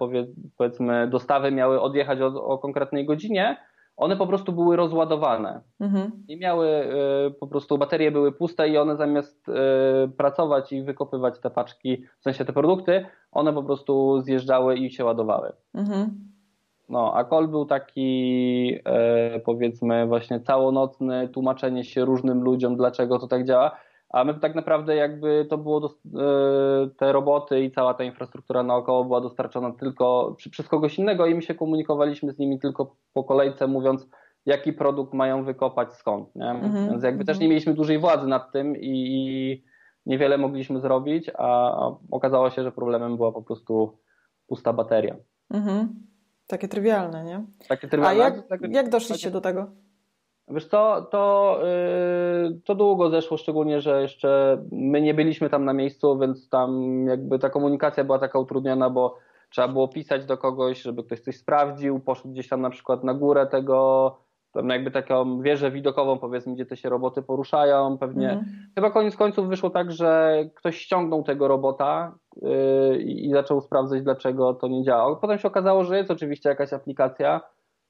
powiedzmy 0.57 1.07
dostawy 1.07 1.51
miały 1.51 1.81
odjechać 1.81 2.21
o, 2.21 2.45
o 2.45 2.57
konkretnej 2.57 3.05
godzinie, 3.05 3.57
one 3.97 4.17
po 4.17 4.27
prostu 4.27 4.53
były 4.53 4.75
rozładowane. 4.75 5.61
Mhm. 5.79 6.11
I 6.27 6.37
miały 6.37 6.67
y, 7.27 7.31
po 7.31 7.47
prostu 7.47 7.77
baterie 7.77 8.11
były 8.11 8.31
puste 8.31 8.69
i 8.69 8.77
one 8.77 8.97
zamiast 8.97 9.49
y, 9.49 9.53
pracować 10.17 10.73
i 10.73 10.83
wykopywać 10.83 11.39
te 11.39 11.49
paczki, 11.49 12.03
w 12.19 12.23
sensie 12.23 12.45
te 12.45 12.53
produkty, 12.53 13.05
one 13.31 13.53
po 13.53 13.63
prostu 13.63 14.21
zjeżdżały 14.21 14.75
i 14.75 14.91
się 14.91 15.05
ładowały. 15.05 15.53
Mhm. 15.73 16.27
No, 16.89 17.13
a 17.15 17.25
call 17.25 17.47
był 17.47 17.65
taki 17.65 18.73
y, 19.35 19.39
powiedzmy 19.39 20.07
właśnie 20.07 20.39
całonocny, 20.39 21.29
tłumaczenie 21.29 21.83
się 21.83 22.05
różnym 22.05 22.43
ludziom, 22.43 22.75
dlaczego 22.75 23.19
to 23.19 23.27
tak 23.27 23.45
działa 23.45 23.71
a 24.09 24.23
my 24.23 24.39
tak 24.39 24.55
naprawdę 24.55 24.95
jakby 24.95 25.47
to 25.49 25.57
było, 25.57 25.79
do, 25.79 25.87
e, 25.87 26.89
te 26.97 27.11
roboty 27.11 27.63
i 27.63 27.71
cała 27.71 27.93
ta 27.93 28.03
infrastruktura 28.03 28.63
naokoło 28.63 29.05
była 29.05 29.21
dostarczona 29.21 29.71
tylko 29.71 30.35
przez 30.51 30.67
kogoś 30.67 30.99
innego 30.99 31.25
i 31.25 31.35
my 31.35 31.41
się 31.41 31.55
komunikowaliśmy 31.55 32.33
z 32.33 32.39
nimi 32.39 32.59
tylko 32.59 32.95
po 33.13 33.23
kolejce 33.23 33.67
mówiąc, 33.67 34.07
jaki 34.45 34.73
produkt 34.73 35.13
mają 35.13 35.43
wykopać 35.43 35.93
skąd. 35.93 36.35
Nie? 36.35 36.49
Mhm. 36.49 36.89
Więc 36.89 37.03
jakby 37.03 37.25
też 37.25 37.35
mhm. 37.35 37.41
nie 37.41 37.49
mieliśmy 37.49 37.73
dużej 37.73 37.99
władzy 37.99 38.27
nad 38.27 38.51
tym 38.51 38.77
i, 38.77 38.91
i 38.91 39.63
niewiele 40.05 40.37
mogliśmy 40.37 40.79
zrobić, 40.79 41.31
a, 41.37 41.71
a, 41.85 41.97
okazało 42.11 42.49
się, 42.49 42.63
że 42.63 42.71
problemem 42.71 43.17
była 43.17 43.31
po 43.31 43.41
prostu 43.41 43.99
pusta 44.47 44.73
bateria. 44.73 45.15
Mhm. 45.49 46.07
Takie 46.47 46.67
trywialne, 46.67 47.23
nie? 47.23 47.45
Takie 47.67 47.87
trywialne. 47.87 48.23
A 48.23 48.25
jak, 48.25 48.61
jak 48.69 48.89
doszliście 48.89 49.31
do 49.31 49.41
tego? 49.41 49.71
Wiesz 50.49 50.65
co, 50.65 51.07
to, 51.11 51.59
yy, 52.43 52.61
to 52.65 52.75
długo 52.75 53.09
zeszło, 53.09 53.37
szczególnie, 53.37 53.81
że 53.81 54.01
jeszcze 54.01 54.61
my 54.71 55.01
nie 55.01 55.13
byliśmy 55.13 55.49
tam 55.49 55.65
na 55.65 55.73
miejscu, 55.73 56.19
więc 56.19 56.49
tam 56.49 57.01
jakby 57.07 57.39
ta 57.39 57.49
komunikacja 57.49 58.03
była 58.03 58.19
taka 58.19 58.39
utrudniona, 58.39 58.89
bo 58.89 59.17
trzeba 59.49 59.67
było 59.67 59.87
pisać 59.87 60.25
do 60.25 60.37
kogoś, 60.37 60.81
żeby 60.81 61.03
ktoś 61.03 61.19
coś 61.19 61.37
sprawdził, 61.37 61.99
poszedł 61.99 62.29
gdzieś 62.29 62.47
tam 62.47 62.61
na 62.61 62.69
przykład 62.69 63.03
na 63.03 63.13
górę 63.13 63.47
tego, 63.47 64.17
tam 64.51 64.69
jakby 64.69 64.91
taką 64.91 65.41
wieżę 65.41 65.71
widokową 65.71 66.17
powiedzmy, 66.17 66.53
gdzie 66.53 66.65
te 66.65 66.77
się 66.77 66.89
roboty 66.89 67.21
poruszają, 67.21 67.97
pewnie. 67.97 68.29
Mm. 68.29 68.45
Chyba 68.75 68.91
koniec 68.91 69.15
końców 69.15 69.47
wyszło 69.47 69.69
tak, 69.69 69.91
że 69.91 70.39
ktoś 70.55 70.77
ściągnął 70.77 71.23
tego 71.23 71.47
robota 71.47 72.15
yy, 72.41 72.97
i 72.97 73.31
zaczął 73.31 73.61
sprawdzać, 73.61 74.01
dlaczego 74.01 74.53
to 74.53 74.67
nie 74.67 74.83
działa. 74.83 75.15
Potem 75.15 75.37
się 75.37 75.47
okazało, 75.47 75.83
że 75.83 75.97
jest 75.97 76.11
oczywiście 76.11 76.49
jakaś 76.49 76.73
aplikacja, 76.73 77.41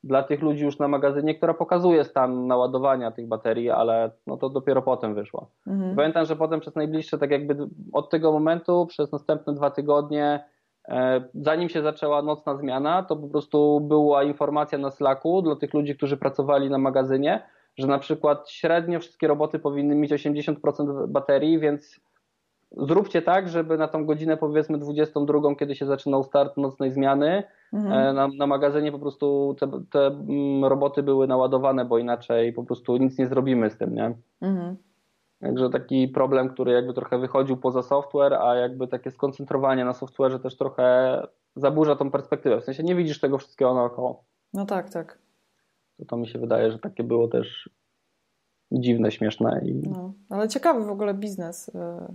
dla 0.03 0.23
tych 0.23 0.41
ludzi 0.41 0.63
już 0.63 0.79
na 0.79 0.87
magazynie, 0.87 1.35
która 1.35 1.53
pokazuje 1.53 2.03
stan 2.03 2.47
naładowania 2.47 3.11
tych 3.11 3.27
baterii, 3.27 3.69
ale 3.69 4.11
no 4.27 4.37
to 4.37 4.49
dopiero 4.49 4.81
potem 4.81 5.15
wyszło. 5.15 5.51
Mhm. 5.67 5.95
Pamiętam, 5.95 6.25
że 6.25 6.35
potem 6.35 6.59
przez 6.59 6.75
najbliższe, 6.75 7.17
tak 7.17 7.31
jakby 7.31 7.67
od 7.93 8.09
tego 8.09 8.31
momentu, 8.31 8.85
przez 8.85 9.11
następne 9.11 9.53
dwa 9.53 9.71
tygodnie, 9.71 10.43
e, 10.87 11.23
zanim 11.35 11.69
się 11.69 11.81
zaczęła 11.81 12.21
nocna 12.21 12.55
zmiana, 12.55 13.03
to 13.03 13.15
po 13.15 13.27
prostu 13.27 13.81
była 13.81 14.23
informacja 14.23 14.77
na 14.77 14.91
Slacku 14.91 15.41
dla 15.41 15.55
tych 15.55 15.73
ludzi, 15.73 15.95
którzy 15.95 16.17
pracowali 16.17 16.69
na 16.69 16.77
magazynie, 16.77 17.43
że 17.77 17.87
na 17.87 17.99
przykład 17.99 18.49
średnio 18.49 18.99
wszystkie 18.99 19.27
roboty 19.27 19.59
powinny 19.59 19.95
mieć 19.95 20.11
80% 20.11 21.07
baterii, 21.07 21.59
więc 21.59 21.99
zróbcie 22.71 23.21
tak, 23.21 23.49
żeby 23.49 23.77
na 23.77 23.87
tą 23.87 24.05
godzinę 24.05 24.37
powiedzmy 24.37 24.77
22, 24.77 25.55
kiedy 25.55 25.75
się 25.75 25.85
zaczynał 25.85 26.23
start 26.23 26.57
nocnej 26.57 26.91
zmiany, 26.91 27.43
mhm. 27.73 27.93
E, 27.93 28.13
na, 28.13 28.27
na 28.27 28.47
magazynie 28.47 28.91
po 28.91 28.99
prostu 28.99 29.55
te, 29.59 29.71
te, 29.91 30.05
mm, 30.07 30.65
roboty 30.65 31.03
były 31.03 31.27
naładowane, 31.27 31.85
bo 31.85 31.97
inaczej 31.97 32.53
po 32.53 32.63
prostu 32.63 32.97
nic 32.97 33.17
nie 33.17 33.27
zrobimy 33.27 33.69
z 33.69 33.77
tym, 33.77 33.95
nie? 33.95 34.15
Mhm. 34.41 34.75
Także 35.41 35.69
taki 35.69 36.07
problem, 36.07 36.49
który 36.49 36.71
jakby 36.71 36.93
trochę 36.93 37.19
wychodził 37.19 37.57
poza 37.57 37.81
software, 37.83 38.33
a 38.33 38.55
jakby 38.55 38.87
takie 38.87 39.11
skoncentrowanie 39.11 39.85
na 39.85 39.91
software'ze 39.91 40.39
też 40.39 40.57
trochę 40.57 41.21
zaburza 41.55 41.95
tą 41.95 42.11
perspektywę. 42.11 42.61
W 42.61 42.63
sensie 42.63 42.83
nie 42.83 42.95
widzisz 42.95 43.19
tego 43.19 43.37
wszystkiego 43.37 43.73
naokoło. 43.73 44.23
No 44.53 44.65
tak, 44.65 44.89
tak. 44.89 45.19
To, 45.97 46.05
to 46.05 46.17
mi 46.17 46.27
się 46.27 46.39
wydaje, 46.39 46.71
że 46.71 46.79
takie 46.79 47.03
było 47.03 47.27
też 47.27 47.69
dziwne, 48.71 49.11
śmieszne. 49.11 49.61
I... 49.65 49.73
No, 49.89 50.13
ale 50.29 50.47
ciekawy 50.47 50.85
w 50.85 50.89
ogóle 50.89 51.13
biznes. 51.13 51.69
Y. 51.69 51.71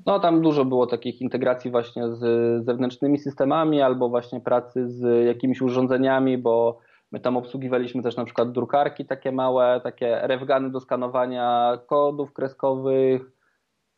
No 0.07 0.21
tam 0.21 0.43
dużo 0.43 0.65
było 0.65 0.87
takich 0.87 1.21
integracji 1.21 1.71
właśnie 1.71 2.09
z 2.15 2.21
zewnętrznymi 2.65 3.19
systemami 3.19 3.81
albo 3.81 4.09
właśnie 4.09 4.41
pracy 4.41 4.89
z 4.89 5.27
jakimiś 5.27 5.63
urządzeniami, 5.63 6.39
bo 6.39 6.79
my 7.13 7.21
tam 7.21 7.37
obsługiwaliśmy 7.37 8.03
też 8.03 8.17
na 8.17 8.25
przykład 8.25 8.53
drukarki 8.53 9.05
takie 9.05 9.33
małe, 9.33 9.81
takie 9.85 10.19
refgany 10.23 10.71
do 10.71 10.81
skanowania 10.81 11.79
kodów 11.87 12.33
kreskowych 12.33 13.33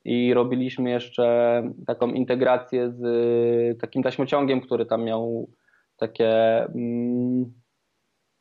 i 0.05 0.35
robiliśmy 0.35 0.91
jeszcze 0.91 1.63
taką 1.87 2.09
integrację 2.09 2.91
z 2.91 3.81
takim 3.81 4.03
taśmociągiem, 4.03 4.61
który 4.61 4.87
tam 4.87 5.05
miał 5.05 5.51
takie... 5.97 6.65
Mm, 6.65 7.64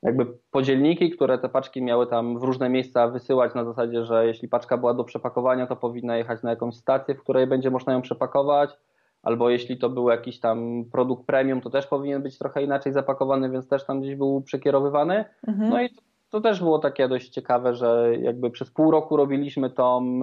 jakby 0.04 0.26
podzielniki, 0.52 1.10
które 1.10 1.38
te 1.38 1.50
paczki 1.50 1.82
miały 1.82 2.08
tam 2.08 2.39
w 2.39 2.44
różne 2.44 2.70
miejsca 2.70 3.08
wysyłać 3.08 3.54
na 3.54 3.66
zasadzie, 3.66 4.06
że 4.06 4.28
jeśli 4.28 4.48
paczka 4.48 4.78
była 4.78 4.94
do 4.94 5.04
przepakowania, 5.04 5.68
to 5.68 5.76
powinna 5.76 6.18
jechać 6.18 6.44
na 6.44 6.50
jakąś 6.50 6.76
stację, 6.76 7.16
w 7.16 7.20
której 7.24 7.48
będzie 7.48 7.70
można 7.70 7.94
ją 7.94 8.02
przepakować, 8.02 8.78
albo 9.24 9.50
jeśli 9.50 9.78
to 9.78 9.89
był 9.89 10.10
jakiś 10.10 10.39
tam 10.39 10.86
produkt 10.92 11.26
premium, 11.26 11.62
to 11.62 11.70
też 11.70 11.88
powinien 11.88 12.22
być 12.22 12.38
trochę 12.38 12.63
inaczej 12.63 12.94
zapakowany, 12.94 13.50
więc 13.50 13.68
też 13.68 13.86
tam 13.86 14.02
gdzieś 14.02 14.16
był 14.16 14.42
przekierowywany. 14.42 15.26
Mhm. 15.48 15.70
No 15.70 15.82
i 15.82 15.89
to, 15.89 16.02
to, 16.30 16.42
też 16.42 16.60
było 16.60 16.80
takie 16.80 17.08
dość 17.08 17.30
ciekawe, 17.30 17.76
że 17.76 18.13
jakby 18.22 18.52
przez 18.52 18.72
pół 18.72 18.92
roku 18.92 19.18
robiliśmy 19.18 19.70
tą, 19.70 20.22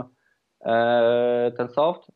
e, 0.64 1.52
ten 1.56 1.68
soft, 1.68 2.12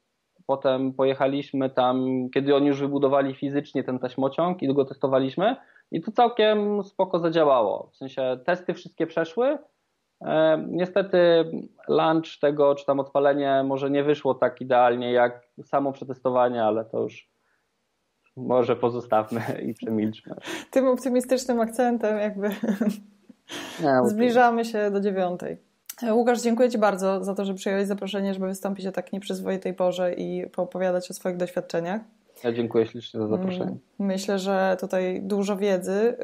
potem 0.47 0.93
pojechaliśmy 0.93 1.71
tam, 1.71 2.07
kiedy 2.35 2.57
oni 2.57 2.67
już 2.67 2.81
wybudowali 2.81 3.35
fizycznie 3.35 3.85
ten 3.85 3.99
taśmociąg 3.99 4.63
i 4.63 4.75
go 4.75 4.85
testowaliśmy, 4.85 5.57
i 5.91 6.01
to 6.03 6.13
całkiem 6.13 6.85
spoko 6.85 7.19
zadziałało. 7.19 7.91
W 7.93 7.97
sensie 7.97 8.39
testy 8.47 8.75
wszystkie 8.75 9.07
przeszły. 9.07 9.59
E, 10.21 10.65
niestety 10.69 11.45
launch 11.89 12.39
tego, 12.41 12.75
czy 12.75 12.87
tam 12.87 13.01
odpalenie 13.01 13.63
może 13.65 13.91
nie 13.91 14.05
wyszło 14.05 14.35
tak 14.35 14.61
idealnie 14.61 15.13
jak 15.13 15.49
samo 15.65 15.93
przetestowanie, 15.93 16.65
ale 16.65 16.85
to 16.85 17.01
już 17.01 17.31
może 18.37 18.77
pozostawmy 18.77 19.41
i 19.67 19.75
przemilczmy. 19.75 20.35
Tym 20.71 20.89
optymistycznym 20.89 21.61
akcentem 21.61 22.19
jakby 22.19 22.49
zbliżamy 24.05 24.65
się 24.65 24.91
do 24.91 25.01
dziewiątej. 25.01 25.59
E, 26.03 26.15
Łukasz, 26.15 26.43
dziękuję 26.43 26.71
Ci 26.71 26.79
bardzo 26.79 27.25
za 27.25 27.35
to, 27.35 27.45
że 27.45 27.55
przyjąłeś 27.55 27.87
zaproszenie, 27.87 28.35
żeby 28.35 28.47
wystąpić 28.47 28.87
o 28.87 28.93
tak 28.93 29.13
nieprzyzwoitej 29.13 29.75
porze 29.75 30.15
i 30.15 30.51
poopowiadać 30.51 31.11
o 31.11 31.15
swoich 31.15 31.37
doświadczeniach. 31.37 32.01
Ja 32.45 32.53
dziękuję 32.53 32.87
ślicznie 32.87 33.21
za 33.21 33.29
zaproszenie. 33.29 33.65
Mm, 33.65 33.81
myślę, 33.99 34.39
że 34.39 34.77
tutaj 34.81 35.23
dużo 35.23 35.57
wiedzy 35.57 35.93
y, 35.93 36.17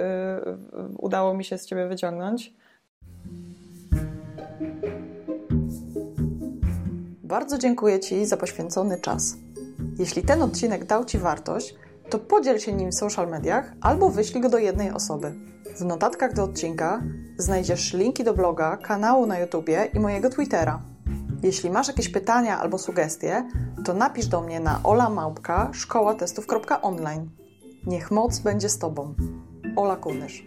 udało 0.99 1.35
mi 1.35 1.45
się 1.45 1.59
z 1.59 1.67
Ciebie 1.67 1.87
wyciągnąć. 1.87 2.55
Bardzo 7.25 7.59
dziękuję 7.59 8.01
Ci 8.01 8.27
za 8.27 8.37
poświęcony 8.37 9.01
czas. 9.01 9.37
Jeśli 9.99 10.23
ten 10.23 10.43
odcinek 10.43 10.85
dał 10.85 11.05
Ci 11.05 11.19
wartość, 11.19 11.75
to 12.11 12.19
podziel 12.19 12.59
się 12.59 12.73
nim 12.73 12.91
w 12.91 12.95
social 12.95 13.29
mediach 13.29 13.73
albo 13.81 14.11
wyślij 14.11 14.43
go 14.43 14.49
do 14.49 14.59
jednej 14.59 14.91
osoby. 14.91 15.33
W 15.77 15.85
notatkach 15.85 16.35
do 16.35 16.45
odcinka 16.45 17.03
znajdziesz 17.39 17.95
linki 17.95 18.25
do 18.25 18.35
bloga, 18.35 18.77
kanału 18.77 19.27
na 19.27 19.39
YouTubie 19.39 19.89
i 19.95 20.01
mojego 20.01 20.31
Twittera. 20.31 20.83
Jeśli 21.43 21.71
masz 21.71 21.89
jakieś 21.89 22.09
pytania 22.09 22.61
albo 22.61 22.79
sugestie, 22.79 23.49
to 23.85 23.95
napisz 23.95 24.27
do 24.27 24.41
mnie 24.41 24.61
na 24.61 24.81
olamałpka.szkołatestów.online. 24.85 27.31
Niech 27.87 28.11
moc 28.11 28.39
będzie 28.39 28.69
z 28.69 28.79
Tobą. 28.79 29.15
Ola 29.77 29.97
Kunysz. 29.97 30.47